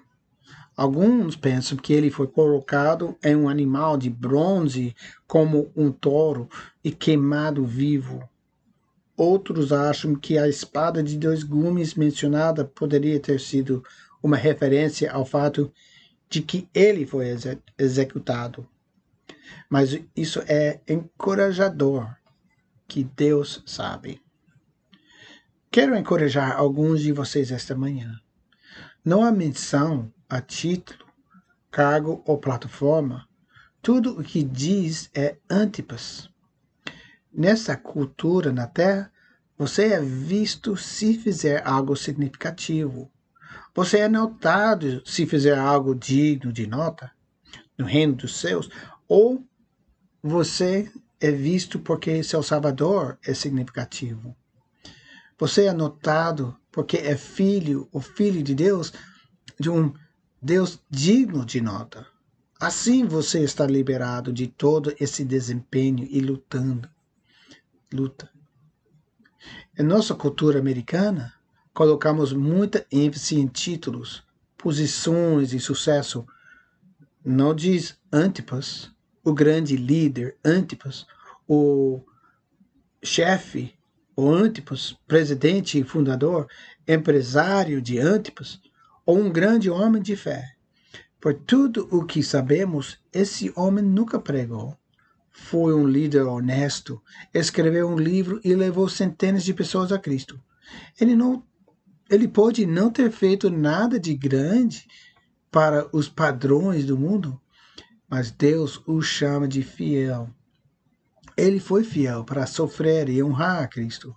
Alguns 0.75 1.35
pensam 1.35 1.77
que 1.77 1.93
ele 1.93 2.09
foi 2.09 2.27
colocado 2.27 3.15
em 3.23 3.35
um 3.35 3.47
animal 3.47 3.95
de 3.95 4.09
bronze, 4.09 4.95
como 5.27 5.71
um 5.75 5.91
touro, 5.91 6.49
e 6.83 6.91
queimado 6.91 7.63
vivo. 7.63 8.27
Outros 9.15 9.71
acham 9.71 10.15
que 10.15 10.37
a 10.37 10.47
espada 10.47 11.03
de 11.03 11.15
dois 11.17 11.43
gumes 11.43 11.93
mencionada 11.93 12.65
poderia 12.65 13.19
ter 13.19 13.39
sido 13.39 13.83
uma 14.21 14.35
referência 14.35 15.11
ao 15.11 15.23
fato 15.23 15.71
de 16.27 16.41
que 16.41 16.67
ele 16.73 17.05
foi 17.05 17.27
executado. 17.77 18.67
Mas 19.69 19.99
isso 20.15 20.41
é 20.47 20.79
encorajador, 20.87 22.09
que 22.87 23.03
Deus 23.03 23.61
sabe. 23.67 24.19
Quero 25.69 25.95
encorajar 25.95 26.57
alguns 26.57 27.01
de 27.01 27.11
vocês 27.11 27.51
esta 27.51 27.75
manhã. 27.75 28.19
Não 29.05 29.23
há 29.23 29.31
menção 29.31 30.11
a 30.33 30.41
título, 30.41 31.05
cargo 31.69 32.23
ou 32.25 32.39
plataforma, 32.39 33.27
tudo 33.83 34.19
o 34.19 34.23
que 34.23 34.41
diz 34.41 35.07
é 35.13 35.37
Antipas. 35.47 36.27
Nessa 37.31 37.77
cultura 37.77 38.51
na 38.51 38.65
Terra, 38.65 39.11
você 39.55 39.93
é 39.93 40.01
visto 40.01 40.75
se 40.75 41.19
fizer 41.19 41.61
algo 41.63 41.95
significativo. 41.95 43.11
Você 43.75 43.99
é 43.99 44.09
notado 44.09 45.03
se 45.05 45.27
fizer 45.27 45.55
algo 45.55 45.93
digno 45.93 46.51
de 46.51 46.65
nota 46.65 47.11
no 47.77 47.85
reino 47.85 48.15
dos 48.15 48.35
céus, 48.35 48.69
ou 49.07 49.45
você 50.21 50.91
é 51.21 51.29
visto 51.29 51.77
porque 51.77 52.23
seu 52.23 52.41
Salvador 52.41 53.19
é 53.23 53.35
significativo. 53.35 54.35
Você 55.37 55.65
é 55.65 55.73
notado 55.73 56.57
porque 56.71 56.97
é 56.97 57.15
filho 57.15 57.87
ou 57.91 58.01
filho 58.01 58.41
de 58.41 58.55
Deus 58.55 58.91
de 59.59 59.69
um 59.69 59.93
Deus 60.45 60.77
digno 60.89 61.45
de 61.45 61.61
nota. 61.61 62.05
Assim 62.59 63.05
você 63.05 63.39
está 63.45 63.65
liberado 63.65 64.33
de 64.33 64.45
todo 64.45 64.93
esse 64.99 65.23
desempenho 65.23 66.05
e 66.11 66.19
lutando. 66.19 66.89
Luta. 67.93 68.29
Em 69.79 69.83
nossa 69.83 70.13
cultura 70.13 70.59
americana, 70.59 71.33
colocamos 71.73 72.33
muita 72.33 72.85
ênfase 72.91 73.39
em 73.39 73.47
títulos, 73.47 74.21
posições 74.57 75.53
e 75.53 75.61
sucesso. 75.61 76.27
Não 77.23 77.55
diz 77.55 77.97
Antipas, 78.11 78.91
o 79.23 79.33
grande 79.33 79.77
líder 79.77 80.35
Antipas, 80.43 81.07
o 81.47 82.01
chefe, 83.01 83.73
o 84.13 84.29
Antipas, 84.29 84.93
presidente 85.07 85.79
e 85.79 85.85
fundador, 85.85 86.49
empresário 86.85 87.81
de 87.81 87.97
Antipas, 87.97 88.59
ou 89.05 89.17
um 89.17 89.31
grande 89.31 89.69
homem 89.69 90.01
de 90.01 90.15
fé. 90.15 90.53
Por 91.19 91.33
tudo 91.33 91.87
o 91.91 92.05
que 92.05 92.21
sabemos, 92.21 92.99
esse 93.11 93.51
homem 93.55 93.83
nunca 93.83 94.19
pregou. 94.19 94.77
Foi 95.31 95.73
um 95.73 95.87
líder 95.87 96.23
honesto, 96.23 97.01
escreveu 97.33 97.87
um 97.87 97.97
livro 97.97 98.39
e 98.43 98.53
levou 98.53 98.87
centenas 98.87 99.43
de 99.43 99.53
pessoas 99.53 99.91
a 99.91 99.97
Cristo. 99.97 100.39
Ele 100.99 101.15
não 101.15 101.43
ele 102.09 102.27
pode 102.27 102.65
não 102.65 102.91
ter 102.91 103.09
feito 103.11 103.49
nada 103.49 103.99
de 103.99 104.13
grande 104.13 104.87
para 105.49 105.87
os 105.95 106.09
padrões 106.09 106.85
do 106.85 106.97
mundo, 106.97 107.39
mas 108.07 108.29
Deus 108.29 108.81
o 108.85 109.01
chama 109.01 109.47
de 109.47 109.63
fiel. 109.63 110.29
Ele 111.35 111.59
foi 111.59 111.83
fiel 111.83 112.23
para 112.23 112.45
sofrer 112.45 113.09
e 113.09 113.23
honrar 113.23 113.63
a 113.63 113.67
Cristo. 113.67 114.15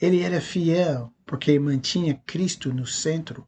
Ele 0.00 0.20
era 0.20 0.40
fiel 0.40 1.12
porque 1.26 1.58
mantinha 1.58 2.14
Cristo 2.24 2.72
no 2.72 2.86
centro. 2.86 3.46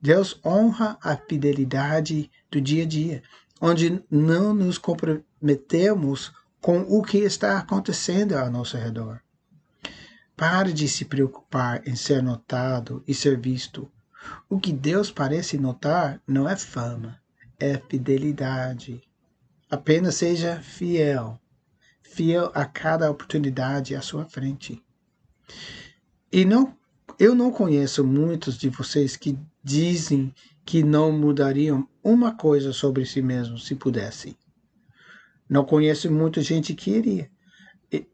Deus 0.00 0.38
honra 0.44 0.98
a 1.02 1.16
fidelidade 1.16 2.30
do 2.50 2.60
dia 2.60 2.84
a 2.84 2.86
dia, 2.86 3.22
onde 3.60 4.02
não 4.10 4.54
nos 4.54 4.78
comprometemos 4.78 6.32
com 6.60 6.80
o 6.80 7.02
que 7.02 7.18
está 7.18 7.58
acontecendo 7.58 8.36
ao 8.36 8.50
nosso 8.50 8.76
redor. 8.76 9.20
Pare 10.36 10.72
de 10.72 10.88
se 10.88 11.04
preocupar 11.04 11.86
em 11.88 11.96
ser 11.96 12.22
notado 12.22 13.02
e 13.06 13.14
ser 13.14 13.40
visto. 13.40 13.90
O 14.48 14.60
que 14.60 14.72
Deus 14.72 15.10
parece 15.10 15.56
notar 15.56 16.20
não 16.26 16.48
é 16.48 16.56
fama, 16.56 17.18
é 17.58 17.78
fidelidade. 17.78 19.02
Apenas 19.70 20.16
seja 20.16 20.60
fiel, 20.60 21.40
fiel 22.02 22.50
a 22.54 22.64
cada 22.64 23.10
oportunidade 23.10 23.94
à 23.94 24.02
sua 24.02 24.24
frente. 24.26 24.82
E 26.30 26.44
não, 26.44 26.76
eu 27.18 27.34
não 27.34 27.50
conheço 27.50 28.04
muitos 28.04 28.58
de 28.58 28.68
vocês 28.68 29.16
que 29.16 29.38
dizem 29.66 30.32
que 30.64 30.82
não 30.82 31.10
mudariam 31.10 31.88
uma 32.02 32.34
coisa 32.34 32.72
sobre 32.72 33.04
si 33.04 33.20
mesmos 33.20 33.66
se 33.66 33.74
pudessem. 33.74 34.36
Não 35.48 35.64
conheço 35.64 36.10
muita 36.10 36.40
gente 36.40 36.74
que 36.74 36.90
iria. 36.90 37.30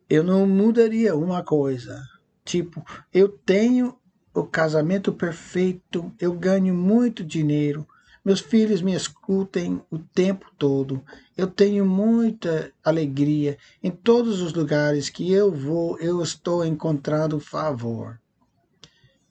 Eu 0.08 0.22
não 0.22 0.46
mudaria 0.46 1.16
uma 1.16 1.42
coisa 1.42 2.02
Tipo, 2.44 2.84
eu 3.12 3.28
tenho 3.28 3.96
o 4.34 4.44
casamento 4.44 5.12
perfeito, 5.12 6.12
eu 6.18 6.32
ganho 6.32 6.74
muito 6.74 7.24
dinheiro, 7.24 7.86
meus 8.24 8.40
filhos 8.40 8.82
me 8.82 8.94
escutem 8.94 9.80
o 9.90 9.98
tempo 9.98 10.46
todo, 10.58 11.02
eu 11.36 11.46
tenho 11.46 11.84
muita 11.84 12.72
alegria. 12.82 13.58
Em 13.82 13.90
todos 13.90 14.40
os 14.40 14.52
lugares 14.52 15.08
que 15.08 15.32
eu 15.32 15.52
vou, 15.52 15.98
eu 15.98 16.22
estou 16.22 16.64
encontrando 16.64 17.38
favor. 17.38 18.20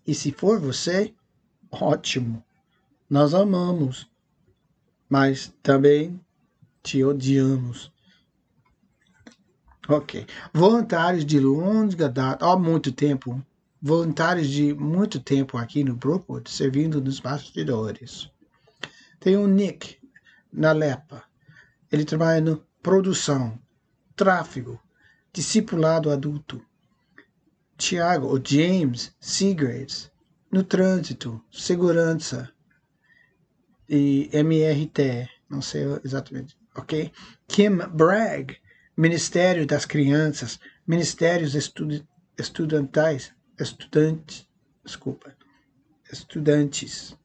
E 0.06 0.14
se 0.14 0.32
for 0.32 0.60
você, 0.60 1.14
ótimo, 1.72 2.44
nós 3.10 3.34
amamos, 3.34 4.10
mas 5.10 5.54
também 5.64 6.20
te 6.84 7.04
odiamos. 7.04 7.92
Ok. 9.88 10.26
Voluntários 10.54 11.26
de 11.26 11.40
longa 11.40 12.08
data, 12.08 12.46
há 12.46 12.58
muito 12.58 12.92
tempo, 12.92 13.44
voluntários 13.82 14.48
de 14.48 14.74
muito 14.74 15.20
tempo 15.20 15.58
aqui 15.58 15.84
no 15.84 15.96
Brookwood, 15.96 16.50
servindo 16.50 17.02
nos 17.02 17.20
bastidores. 17.20 18.30
Tem 19.20 19.36
o 19.36 19.48
Nick, 19.48 19.98
na 20.52 20.72
Lepa. 20.72 21.24
Ele 21.92 22.06
trabalha 22.06 22.42
no 22.42 22.66
produção, 22.82 23.60
tráfego, 24.16 24.80
discipulado 25.34 26.10
adulto. 26.10 26.64
Tiago, 27.78 28.28
ou 28.28 28.40
James 28.44 29.16
Seagraves, 29.20 30.11
no 30.52 30.64
trânsito, 30.64 31.42
segurança 31.52 32.52
e 33.88 34.30
MRT, 34.34 35.30
não 35.50 35.62
sei 35.62 35.84
exatamente, 36.04 36.58
ok? 36.76 37.12
Kim 37.48 37.78
Bragg, 37.78 38.58
Ministério 38.98 39.66
das 39.66 39.86
Crianças, 39.86 40.60
Ministérios 40.86 41.56
Estu 41.56 41.88
Estudantais, 42.38 43.34
Estudantes, 43.60 44.48
desculpa, 44.84 45.36
Estudantes, 46.12 47.16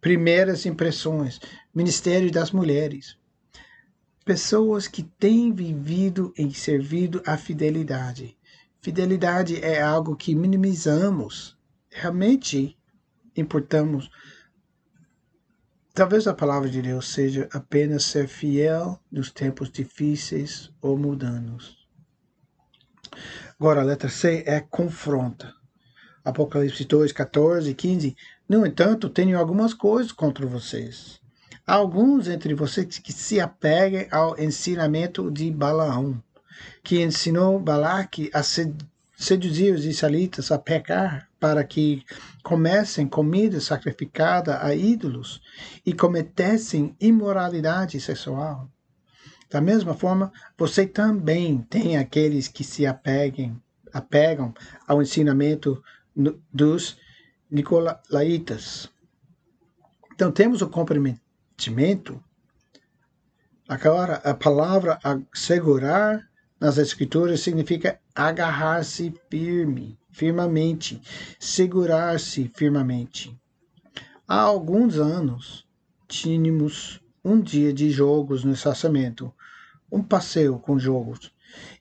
Primeiras 0.00 0.66
Impressões, 0.66 1.40
Ministério 1.74 2.30
das 2.30 2.50
Mulheres. 2.52 3.18
Pessoas 4.24 4.86
que 4.86 5.02
têm 5.02 5.52
vivido 5.52 6.32
e 6.38 6.52
servido 6.54 7.22
a 7.26 7.36
fidelidade. 7.36 8.36
Fidelidade 8.80 9.62
é 9.62 9.82
algo 9.82 10.16
que 10.16 10.34
minimizamos. 10.34 11.58
Realmente 11.90 12.76
importamos 13.36 14.10
Talvez 15.92 16.28
a 16.28 16.32
palavra 16.32 16.70
de 16.70 16.80
Deus 16.80 17.08
seja 17.08 17.48
apenas 17.52 18.04
ser 18.04 18.28
fiel 18.28 18.98
nos 19.10 19.30
tempos 19.32 19.70
difíceis 19.70 20.72
ou 20.80 20.96
mudanos. 20.96 21.76
Agora, 23.58 23.80
a 23.80 23.84
letra 23.84 24.08
C 24.08 24.44
é 24.46 24.60
confronta. 24.60 25.52
Apocalipse 26.24 26.84
2, 26.84 27.12
14 27.12 27.70
e 27.70 27.74
15. 27.74 28.16
No 28.48 28.64
entanto, 28.64 29.10
tenho 29.10 29.38
algumas 29.38 29.74
coisas 29.74 30.12
contra 30.12 30.46
vocês. 30.46 31.20
Há 31.66 31.74
alguns 31.74 32.28
entre 32.28 32.54
vocês 32.54 32.98
que 32.98 33.12
se 33.12 33.40
apeguem 33.40 34.06
ao 34.12 34.38
ensinamento 34.40 35.30
de 35.30 35.50
Balaão, 35.50 36.22
que 36.84 37.02
ensinou 37.02 37.58
Balaque 37.58 38.30
a 38.32 38.42
seduzir 38.42 39.74
os 39.74 39.84
israelitas 39.84 40.52
a 40.52 40.58
pecar 40.58 41.29
para 41.40 41.64
que 41.64 42.04
comessem 42.44 43.08
comida 43.08 43.58
sacrificada 43.60 44.62
a 44.62 44.74
ídolos 44.74 45.40
e 45.84 45.94
cometessem 45.94 46.94
imoralidade 47.00 47.98
sexual. 47.98 48.70
Da 49.50 49.60
mesma 49.60 49.94
forma, 49.94 50.30
você 50.56 50.86
também 50.86 51.62
tem 51.62 51.96
aqueles 51.96 52.46
que 52.46 52.62
se 52.62 52.86
apeguem, 52.86 53.60
apegam 53.92 54.54
ao 54.86 55.02
ensinamento 55.02 55.82
dos 56.52 56.98
Nicolaitas. 57.50 58.88
Então, 60.12 60.30
temos 60.30 60.62
o 60.62 60.68
comprometimento. 60.68 62.22
Agora, 63.68 64.16
a 64.16 64.34
palavra 64.34 65.00
segurar 65.34 66.29
nas 66.60 66.76
Escrituras 66.76 67.40
significa 67.40 67.98
agarrar-se 68.14 69.14
firme, 69.30 69.98
firmemente, 70.10 71.00
segurar-se 71.38 72.50
firmemente. 72.54 73.34
Há 74.28 74.40
alguns 74.42 74.98
anos, 74.98 75.66
tínhamos 76.06 77.00
um 77.24 77.40
dia 77.40 77.72
de 77.72 77.90
jogos 77.90 78.44
no 78.44 78.52
estacionamento, 78.52 79.32
um 79.90 80.02
passeio 80.02 80.58
com 80.58 80.78
jogos, 80.78 81.32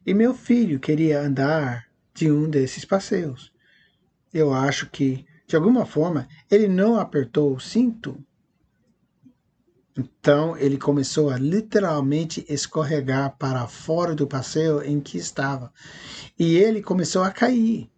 e 0.06 0.14
meu 0.14 0.34
filho 0.34 0.80
queria 0.80 1.22
andar 1.22 1.86
de 2.14 2.32
um 2.32 2.50
desses 2.50 2.86
passeios. 2.86 3.52
Eu 4.34 4.54
acho 4.54 4.90
que, 4.90 5.26
de 5.46 5.56
alguma 5.56 5.86
forma, 5.86 6.28
ele 6.50 6.68
não 6.68 6.96
apertou 6.96 7.54
o 7.54 7.60
cinto 7.60 8.18
então 10.00 10.56
ele 10.56 10.78
começou 10.78 11.30
a 11.30 11.38
literalmente 11.38 12.46
escorregar 12.48 13.36
para 13.38 13.68
fora 13.68 14.16
do 14.16 14.26
passeio 14.26 14.82
em 14.82 15.02
que 15.02 15.18
estava. 15.18 15.74
E 16.38 16.56
ele 16.56 16.82
começou 16.82 17.22
a 17.22 17.32
cair. 17.32 17.90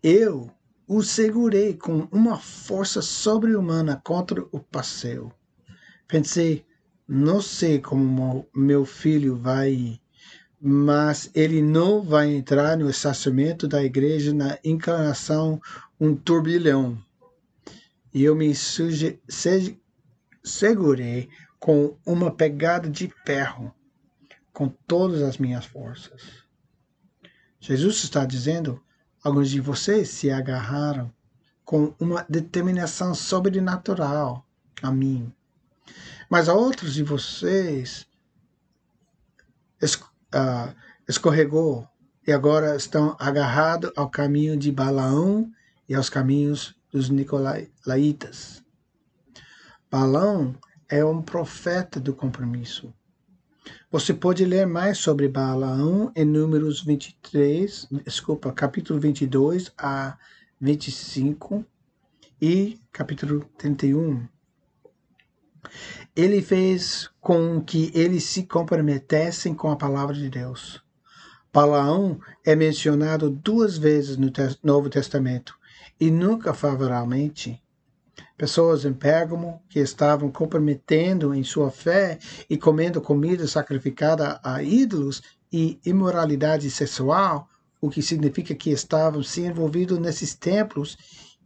Eu 0.00 0.48
o 0.86 1.02
segurei 1.02 1.74
com 1.74 2.06
uma 2.12 2.38
força 2.38 3.02
sobre-humana 3.02 4.00
contra 4.04 4.44
o 4.52 4.60
passeio. 4.60 5.32
Pensei, 6.06 6.64
não 7.08 7.40
sei 7.42 7.80
como 7.80 8.46
meu 8.54 8.84
filho 8.84 9.36
vai 9.36 10.00
mas 10.64 11.28
ele 11.34 11.60
não 11.60 12.00
vai 12.00 12.32
entrar 12.32 12.76
no 12.76 12.88
estacionamento 12.88 13.66
da 13.66 13.82
igreja 13.82 14.32
na 14.32 14.56
encarnação 14.62 15.60
um 15.98 16.14
turbilhão. 16.14 16.96
E 18.14 18.22
eu 18.22 18.36
me 18.36 18.54
suje, 18.54 19.18
segurei 20.42 21.28
com 21.58 21.96
uma 22.04 22.30
pegada 22.30 22.88
de 22.88 23.12
ferro, 23.24 23.74
com 24.52 24.68
todas 24.68 25.22
as 25.22 25.38
minhas 25.38 25.64
forças. 25.64 26.22
Jesus 27.60 28.02
está 28.02 28.24
dizendo: 28.24 28.82
alguns 29.22 29.50
de 29.50 29.60
vocês 29.60 30.10
se 30.10 30.30
agarraram 30.30 31.12
com 31.64 31.94
uma 31.98 32.26
determinação 32.28 33.14
sobrenatural 33.14 34.44
a 34.82 34.90
mim, 34.90 35.32
mas 36.28 36.48
a 36.48 36.54
outros 36.54 36.94
de 36.94 37.02
vocês 37.02 38.06
uh, 39.82 40.74
escorregou 41.08 41.86
e 42.26 42.32
agora 42.32 42.76
estão 42.76 43.16
agarrados 43.18 43.92
ao 43.96 44.08
caminho 44.08 44.56
de 44.56 44.70
Balaão 44.72 45.50
e 45.88 45.94
aos 45.94 46.08
caminhos 46.08 46.74
dos 46.90 47.08
Nicolaitas. 47.08 48.62
Balaão 49.92 50.54
é 50.88 51.04
um 51.04 51.20
profeta 51.20 52.00
do 52.00 52.14
compromisso. 52.14 52.94
Você 53.90 54.14
pode 54.14 54.42
ler 54.42 54.66
mais 54.66 54.96
sobre 54.96 55.28
Balaão 55.28 56.10
em 56.16 56.24
Números 56.24 56.82
23, 56.82 57.88
desculpa, 58.02 58.50
capítulo 58.52 58.98
22 58.98 59.70
a 59.76 60.16
25 60.58 61.62
e 62.40 62.80
capítulo 62.90 63.44
31. 63.58 64.26
Ele 66.16 66.40
fez 66.40 67.10
com 67.20 67.60
que 67.60 67.92
eles 67.94 68.24
se 68.24 68.44
comprometessem 68.44 69.54
com 69.54 69.70
a 69.70 69.76
palavra 69.76 70.14
de 70.14 70.30
Deus. 70.30 70.82
Balaão 71.52 72.18
é 72.46 72.56
mencionado 72.56 73.28
duas 73.28 73.76
vezes 73.76 74.16
no 74.16 74.32
Novo 74.62 74.88
Testamento 74.88 75.54
e 76.00 76.10
nunca 76.10 76.54
favoravelmente. 76.54 77.61
Pessoas 78.36 78.84
em 78.84 78.92
Pérgamo 78.92 79.62
que 79.68 79.78
estavam 79.78 80.30
comprometendo 80.30 81.34
em 81.34 81.44
sua 81.44 81.70
fé 81.70 82.18
e 82.48 82.56
comendo 82.56 83.00
comida 83.00 83.46
sacrificada 83.46 84.40
a 84.42 84.62
ídolos 84.62 85.22
e 85.52 85.78
imoralidade 85.84 86.70
sexual, 86.70 87.48
o 87.80 87.90
que 87.90 88.00
significa 88.00 88.54
que 88.54 88.70
estavam 88.70 89.22
se 89.22 89.42
envolvidos 89.42 89.98
nesses 89.98 90.34
templos 90.34 90.96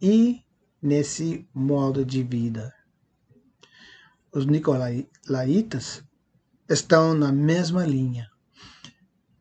e 0.00 0.42
nesse 0.80 1.48
modo 1.54 2.04
de 2.04 2.22
vida. 2.22 2.72
Os 4.32 4.46
Nicolaitas 4.46 6.04
estão 6.68 7.14
na 7.14 7.32
mesma 7.32 7.86
linha, 7.86 8.28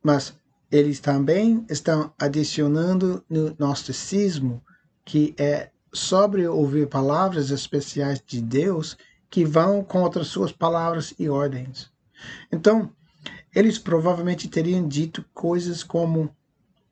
mas 0.02 0.34
eles 0.72 1.00
também 1.00 1.66
estão 1.70 2.14
adicionando 2.20 3.24
no 3.30 3.54
gnosticismo, 3.56 4.64
que 5.04 5.36
é 5.38 5.72
sobre 5.96 6.46
ouvir 6.48 6.88
palavras 6.88 7.52
especiais 7.52 8.22
de 8.26 8.42
Deus 8.42 8.98
que 9.30 9.46
vão 9.46 9.84
contra 9.84 10.24
suas 10.24 10.52
palavras 10.52 11.14
e 11.18 11.30
ordens. 11.30 11.90
Então, 12.52 12.92
eles 13.54 13.80
provavelmente 13.80 14.50
teriam 14.50 14.88
dito 14.88 15.24
coisas 15.34 15.84
como: 15.84 16.36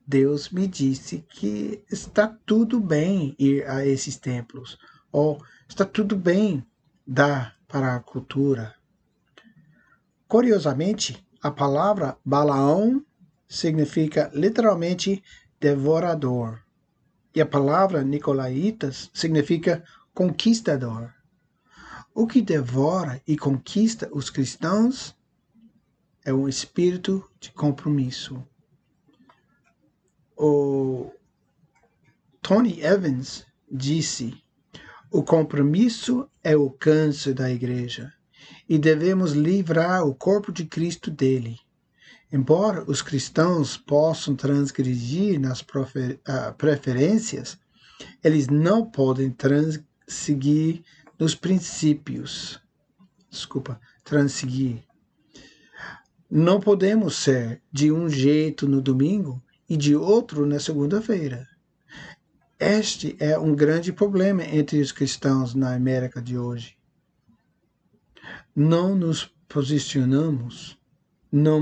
Deus 0.06 0.48
me 0.48 0.66
disse 0.66 1.24
que 1.28 1.82
está 1.90 2.26
tudo 2.46 2.80
bem 2.80 3.36
ir 3.38 3.68
a 3.68 3.86
esses 3.86 4.16
templos, 4.16 4.78
ou 5.12 5.40
está 5.68 5.84
tudo 5.84 6.16
bem 6.16 6.64
dar 7.06 7.56
para 7.68 7.96
a 7.96 8.00
cultura. 8.00 8.74
Curiosamente, 10.26 11.24
a 11.42 11.50
palavra 11.50 12.16
Balaão 12.24 13.04
significa 13.46 14.30
literalmente 14.32 15.22
devorador. 15.60 16.63
E 17.34 17.40
a 17.40 17.46
palavra 17.46 18.04
Nicolaitas 18.04 19.10
significa 19.12 19.82
conquistador. 20.12 21.12
O 22.14 22.26
que 22.26 22.40
devora 22.40 23.20
e 23.26 23.36
conquista 23.36 24.08
os 24.12 24.30
cristãos 24.30 25.16
é 26.24 26.32
um 26.32 26.48
espírito 26.48 27.28
de 27.40 27.50
compromisso. 27.50 28.46
O 30.36 31.10
Tony 32.40 32.80
Evans 32.80 33.44
disse: 33.70 34.40
o 35.10 35.22
compromisso 35.22 36.28
é 36.42 36.56
o 36.56 36.68
câncer 36.70 37.34
da 37.34 37.48
igreja 37.50 38.12
e 38.68 38.76
devemos 38.76 39.32
livrar 39.32 40.04
o 40.04 40.14
corpo 40.14 40.50
de 40.50 40.64
Cristo 40.64 41.10
dele. 41.10 41.58
Embora 42.32 42.84
os 42.88 43.00
cristãos 43.00 43.76
possam 43.76 44.34
transgredir 44.34 45.40
nas 45.40 45.64
ah, 46.26 46.52
preferências, 46.52 47.58
eles 48.22 48.48
não 48.48 48.84
podem 48.84 49.30
transigir 49.30 50.82
nos 51.18 51.34
princípios. 51.34 52.60
Desculpa, 53.30 53.80
transigir. 54.02 54.82
Não 56.30 56.58
podemos 56.58 57.16
ser 57.16 57.62
de 57.70 57.92
um 57.92 58.08
jeito 58.08 58.66
no 58.66 58.80
domingo 58.80 59.42
e 59.68 59.76
de 59.76 59.94
outro 59.94 60.46
na 60.46 60.58
segunda-feira. 60.58 61.48
Este 62.58 63.16
é 63.20 63.38
um 63.38 63.54
grande 63.54 63.92
problema 63.92 64.42
entre 64.44 64.80
os 64.80 64.90
cristãos 64.90 65.54
na 65.54 65.74
América 65.74 66.20
de 66.20 66.38
hoje. 66.38 66.76
Não 68.54 68.94
nos 68.94 69.30
posicionamos, 69.48 70.78
não 71.30 71.60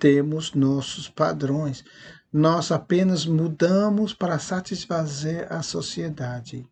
temos 0.00 0.54
nossos 0.54 1.08
padrões. 1.08 1.84
Nós 2.32 2.72
apenas 2.72 3.26
mudamos 3.26 4.14
para 4.14 4.38
satisfazer 4.38 5.52
a 5.52 5.62
sociedade. 5.62 6.66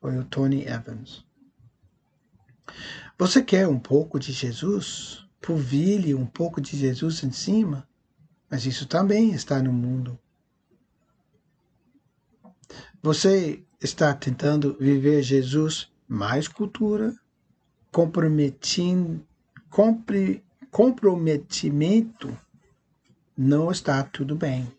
Foi 0.00 0.16
o 0.16 0.24
Tony 0.24 0.64
Evans. 0.64 1.26
Você 3.18 3.42
quer 3.42 3.66
um 3.66 3.78
pouco 3.78 4.20
de 4.20 4.32
Jesus? 4.32 5.26
Polvilhe 5.40 6.14
um 6.14 6.24
pouco 6.26 6.60
de 6.60 6.76
Jesus 6.76 7.24
em 7.24 7.32
cima? 7.32 7.86
Mas 8.48 8.64
isso 8.66 8.86
também 8.86 9.32
está 9.32 9.60
no 9.60 9.72
mundo. 9.72 10.18
Você 13.02 13.62
está 13.82 14.14
tentando 14.14 14.76
viver 14.78 15.22
Jesus 15.22 15.90
mais 16.06 16.46
cultura, 16.46 17.14
comprometimento, 17.90 19.26
comprometimento 20.70 22.38
não 23.36 23.70
está 23.70 24.02
tudo 24.02 24.36
bem. 24.36 24.70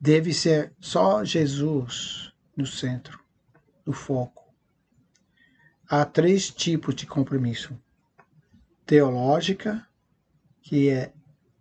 Deve 0.00 0.32
ser 0.32 0.72
só 0.80 1.24
Jesus 1.24 2.32
no 2.56 2.66
centro, 2.66 3.18
no 3.84 3.92
foco. 3.92 4.44
Há 5.88 6.04
três 6.04 6.50
tipos 6.50 6.94
de 6.94 7.06
compromisso: 7.06 7.76
teológica, 8.86 9.86
que 10.62 10.90
é 10.90 11.12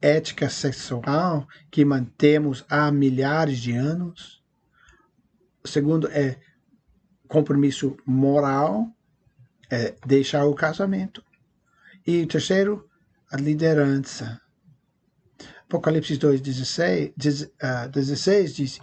ética 0.02 0.50
sexual, 0.50 1.48
que 1.72 1.84
mantemos 1.84 2.64
há 2.70 2.92
milhares 2.92 3.60
de 3.60 3.72
anos. 3.72 4.44
O 5.64 5.68
segundo 5.68 6.08
é 6.10 6.40
compromisso 7.28 7.98
moral, 8.06 8.88
é 9.70 9.96
deixar 10.06 10.46
o 10.46 10.54
casamento. 10.54 11.24
E 12.06 12.22
o 12.22 12.28
terceiro, 12.28 12.88
a 13.32 13.38
liderança, 13.38 14.40
Apocalipse 15.68 16.16
2, 16.18 16.40
16, 16.40 17.14
16 17.92 18.56
diz: 18.56 18.80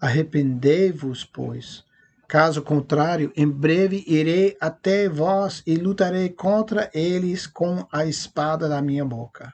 Arrependei-vos, 0.00 1.24
pois. 1.24 1.84
Caso 2.28 2.62
contrário, 2.62 3.32
em 3.34 3.48
breve 3.48 4.04
irei 4.06 4.56
até 4.60 5.08
vós 5.08 5.62
e 5.66 5.76
lutarei 5.76 6.28
contra 6.28 6.90
eles 6.94 7.46
com 7.46 7.88
a 7.90 8.04
espada 8.04 8.68
da 8.68 8.80
minha 8.80 9.04
boca. 9.04 9.52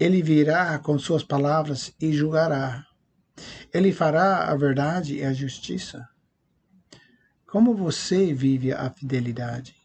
Ele 0.00 0.22
virá 0.22 0.76
com 0.78 0.98
suas 0.98 1.22
palavras 1.22 1.94
e 2.00 2.12
julgará. 2.12 2.84
Ele 3.72 3.92
fará 3.92 4.50
a 4.50 4.56
verdade 4.56 5.18
e 5.18 5.24
a 5.24 5.32
justiça. 5.32 6.08
Como 7.46 7.74
você 7.74 8.34
vive 8.34 8.72
a 8.72 8.90
fidelidade? 8.90 9.76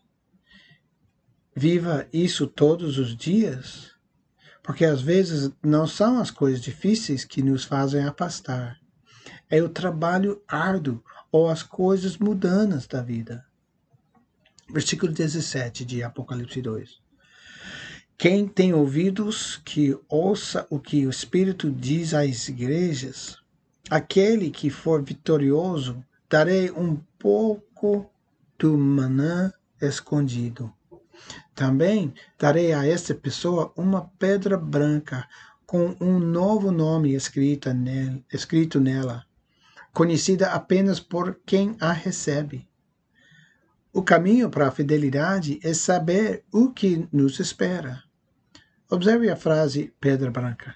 Viva 1.55 2.07
isso 2.11 2.47
todos 2.47 2.97
os 2.97 3.15
dias? 3.15 3.98
Porque 4.69 4.85
às 4.85 5.01
vezes 5.01 5.49
não 5.63 5.87
são 5.87 6.19
as 6.19 6.29
coisas 6.29 6.61
difíceis 6.61 7.25
que 7.25 7.41
nos 7.41 7.63
fazem 7.63 8.03
afastar. 8.03 8.79
É 9.49 9.63
o 9.63 9.67
trabalho 9.67 10.43
árduo 10.47 11.03
ou 11.31 11.49
as 11.49 11.63
coisas 11.63 12.19
mudanas 12.19 12.85
da 12.85 13.01
vida. 13.01 13.43
Versículo 14.71 15.11
17 15.11 15.83
de 15.83 16.03
Apocalipse 16.03 16.61
2. 16.61 16.99
Quem 18.15 18.47
tem 18.47 18.71
ouvidos, 18.71 19.59
que 19.65 19.97
ouça 20.07 20.67
o 20.69 20.79
que 20.79 21.07
o 21.07 21.09
Espírito 21.09 21.71
diz 21.71 22.13
às 22.13 22.47
igrejas. 22.47 23.39
Aquele 23.89 24.51
que 24.51 24.69
for 24.69 25.01
vitorioso, 25.01 26.05
darei 26.29 26.69
um 26.69 26.95
pouco 27.17 28.07
do 28.59 28.77
manã 28.77 29.51
escondido. 29.81 30.71
Também 31.59 32.13
darei 32.39 32.71
a 32.71 32.87
esta 32.87 33.13
pessoa 33.13 33.73
uma 33.75 34.09
pedra 34.17 34.57
branca 34.57 35.27
com 35.65 35.93
um 35.99 36.17
novo 36.17 36.71
nome 36.71 37.13
escrito, 37.13 37.73
nele, 37.73 38.25
escrito 38.31 38.79
nela, 38.79 39.25
conhecida 39.93 40.51
apenas 40.51 41.01
por 41.01 41.37
quem 41.45 41.75
a 41.81 41.91
recebe. 41.91 42.65
O 43.91 44.01
caminho 44.01 44.49
para 44.49 44.69
a 44.69 44.71
fidelidade 44.71 45.59
é 45.61 45.73
saber 45.73 46.45
o 46.49 46.71
que 46.71 47.09
nos 47.11 47.41
espera. 47.41 48.01
Observe 48.89 49.29
a 49.29 49.35
frase 49.35 49.93
pedra 49.99 50.31
branca. 50.31 50.75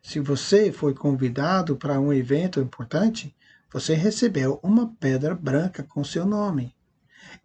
Se 0.00 0.20
você 0.20 0.70
foi 0.70 0.94
convidado 0.94 1.76
para 1.76 2.00
um 2.00 2.12
evento 2.12 2.60
importante, 2.60 3.34
você 3.68 3.94
recebeu 3.94 4.60
uma 4.62 4.94
pedra 5.00 5.34
branca 5.34 5.82
com 5.82 6.04
seu 6.04 6.24
nome. 6.24 6.72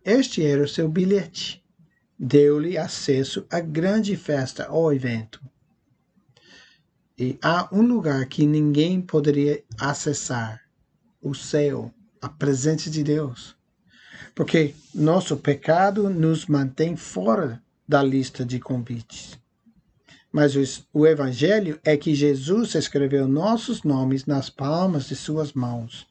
Este 0.05 0.45
era 0.45 0.63
o 0.63 0.67
seu 0.67 0.87
bilhete 0.87 1.62
deu-lhe 2.17 2.77
acesso 2.77 3.45
à 3.49 3.59
grande 3.59 4.15
festa 4.15 4.71
ou 4.71 4.93
evento. 4.93 5.41
E 7.17 7.37
há 7.41 7.69
um 7.71 7.81
lugar 7.81 8.25
que 8.25 8.45
ninguém 8.45 9.01
poderia 9.01 9.63
acessar: 9.79 10.61
o 11.21 11.33
céu, 11.33 11.93
a 12.21 12.29
presença 12.29 12.89
de 12.89 13.03
Deus. 13.03 13.55
Porque 14.33 14.73
nosso 14.93 15.37
pecado 15.37 16.09
nos 16.09 16.47
mantém 16.47 16.95
fora 16.95 17.61
da 17.87 18.01
lista 18.01 18.43
de 18.43 18.59
convites. 18.59 19.37
Mas 20.31 20.55
o 20.91 21.05
Evangelho 21.05 21.79
é 21.83 21.95
que 21.95 22.15
Jesus 22.15 22.73
escreveu 22.73 23.27
nossos 23.27 23.83
nomes 23.83 24.25
nas 24.25 24.49
palmas 24.49 25.05
de 25.05 25.15
suas 25.15 25.53
mãos 25.53 26.07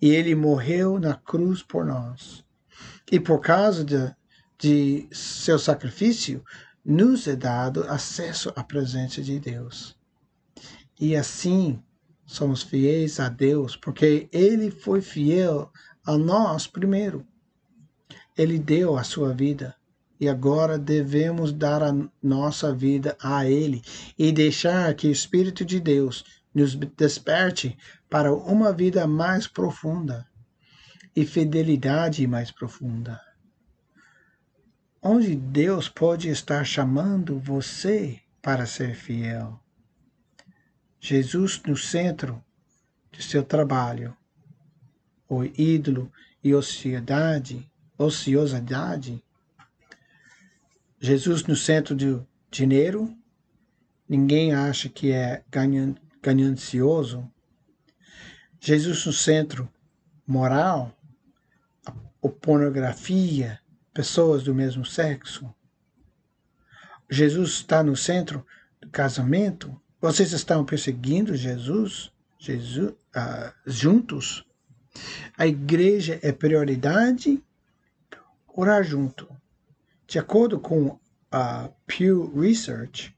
e 0.00 0.08
ele 0.08 0.34
morreu 0.34 0.98
na 0.98 1.14
cruz 1.14 1.62
por 1.62 1.84
nós. 1.84 2.42
E 3.12 3.20
por 3.20 3.40
causa 3.40 3.84
de, 3.84 4.10
de 4.58 5.06
seu 5.12 5.58
sacrifício, 5.58 6.44
nos 6.84 7.26
é 7.26 7.34
dado 7.34 7.82
acesso 7.88 8.52
à 8.54 8.62
presença 8.62 9.20
de 9.22 9.38
Deus. 9.40 9.96
E 10.98 11.14
assim 11.14 11.82
somos 12.24 12.62
fiéis 12.62 13.20
a 13.20 13.28
Deus, 13.28 13.76
porque 13.76 14.28
Ele 14.32 14.70
foi 14.70 15.00
fiel 15.00 15.70
a 16.04 16.16
nós 16.16 16.66
primeiro. 16.66 17.26
Ele 18.36 18.58
deu 18.58 18.96
a 18.96 19.02
sua 19.02 19.32
vida 19.32 19.74
e 20.18 20.28
agora 20.28 20.78
devemos 20.78 21.52
dar 21.52 21.82
a 21.82 21.94
nossa 22.22 22.74
vida 22.74 23.16
a 23.22 23.44
Ele 23.44 23.82
e 24.18 24.32
deixar 24.32 24.94
que 24.94 25.08
o 25.08 25.12
Espírito 25.12 25.64
de 25.64 25.78
Deus 25.80 26.24
nos 26.54 26.74
desperte 26.74 27.76
para 28.08 28.32
uma 28.32 28.72
vida 28.72 29.06
mais 29.06 29.46
profunda 29.46 30.26
e 31.14 31.26
fidelidade 31.26 32.26
mais 32.26 32.50
profunda. 32.50 33.25
Onde 35.08 35.36
Deus 35.36 35.88
pode 35.88 36.28
estar 36.28 36.64
chamando 36.64 37.38
você 37.38 38.18
para 38.42 38.66
ser 38.66 38.96
fiel. 38.96 39.56
Jesus 40.98 41.62
no 41.64 41.76
centro 41.76 42.42
de 43.12 43.22
seu 43.22 43.44
trabalho, 43.44 44.16
o 45.28 45.44
ídolo 45.44 46.10
e 46.42 46.52
ociosidade, 46.52 47.70
ociosidade 47.96 49.22
Jesus 50.98 51.44
no 51.44 51.54
centro 51.54 51.94
do 51.94 52.26
dinheiro, 52.50 53.16
ninguém 54.08 54.52
acha 54.52 54.88
que 54.88 55.12
é 55.12 55.44
ganancioso. 56.20 57.30
Jesus 58.58 59.06
no 59.06 59.12
centro 59.12 59.72
moral, 60.26 60.92
a 61.86 62.28
pornografia, 62.28 63.60
pessoas 63.96 64.42
do 64.42 64.54
mesmo 64.54 64.84
sexo. 64.84 65.48
Jesus 67.10 67.52
está 67.52 67.82
no 67.82 67.96
centro 67.96 68.46
do 68.78 68.90
casamento. 68.90 69.74
Vocês 69.98 70.32
estão 70.32 70.66
perseguindo 70.66 71.34
Jesus, 71.34 72.12
Jesus 72.38 72.90
uh, 72.90 73.54
juntos? 73.64 74.44
A 75.38 75.46
igreja 75.46 76.20
é 76.22 76.30
prioridade? 76.30 77.42
Orar 78.46 78.84
junto. 78.84 79.26
De 80.06 80.18
acordo 80.18 80.60
com 80.60 80.98
a 81.32 81.70
Pew 81.86 82.38
Research, 82.38 83.16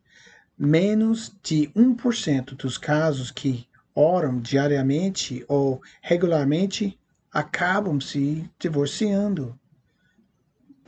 menos 0.57 1.33
de 1.43 1.73
1% 1.75 2.55
dos 2.55 2.79
casos 2.79 3.33
que 3.33 3.67
oram 3.93 4.41
diariamente 4.41 5.45
ou 5.49 5.83
regularmente 6.01 6.97
acabam 7.33 8.01
se 8.01 8.49
divorciando. 8.61 9.59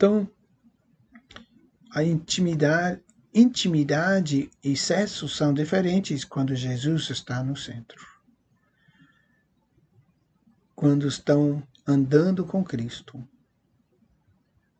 Então, 0.01 0.27
a 1.91 2.03
intimidade, 2.03 3.03
intimidade 3.31 4.49
e 4.63 4.75
sexo 4.75 5.29
são 5.29 5.53
diferentes 5.53 6.23
quando 6.23 6.55
Jesus 6.55 7.11
está 7.11 7.43
no 7.43 7.55
centro. 7.55 8.03
Quando 10.75 11.07
estão 11.07 11.61
andando 11.85 12.43
com 12.43 12.63
Cristo. 12.63 13.23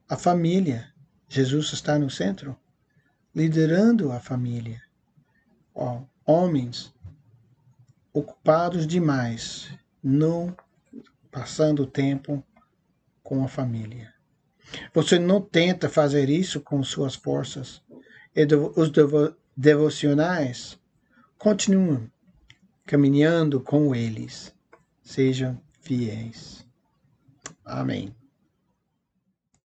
A 0.09 0.17
família 0.17 0.91
Jesus 1.29 1.71
está 1.71 1.99
no 1.99 2.09
centro, 2.09 2.57
liderando 3.35 4.11
a 4.11 4.19
família. 4.19 4.81
Homens 6.25 6.91
ocupados 8.11 8.87
demais, 8.87 9.71
não 10.01 10.57
passando 11.29 11.85
tempo 11.85 12.43
com 13.21 13.43
a 13.43 13.47
família. 13.47 14.11
Você 14.93 15.19
não 15.19 15.41
tenta 15.41 15.89
fazer 15.89 16.29
isso 16.29 16.61
com 16.61 16.83
suas 16.83 17.15
forças. 17.15 17.81
E 18.35 18.45
os 18.75 18.89
devo 18.89 19.35
devocionais 19.55 20.79
continuam 21.37 22.09
caminhando 22.85 23.59
com 23.59 23.93
eles. 23.93 24.53
Sejam 25.03 25.61
fiéis. 25.81 26.65
Amém. 27.65 28.15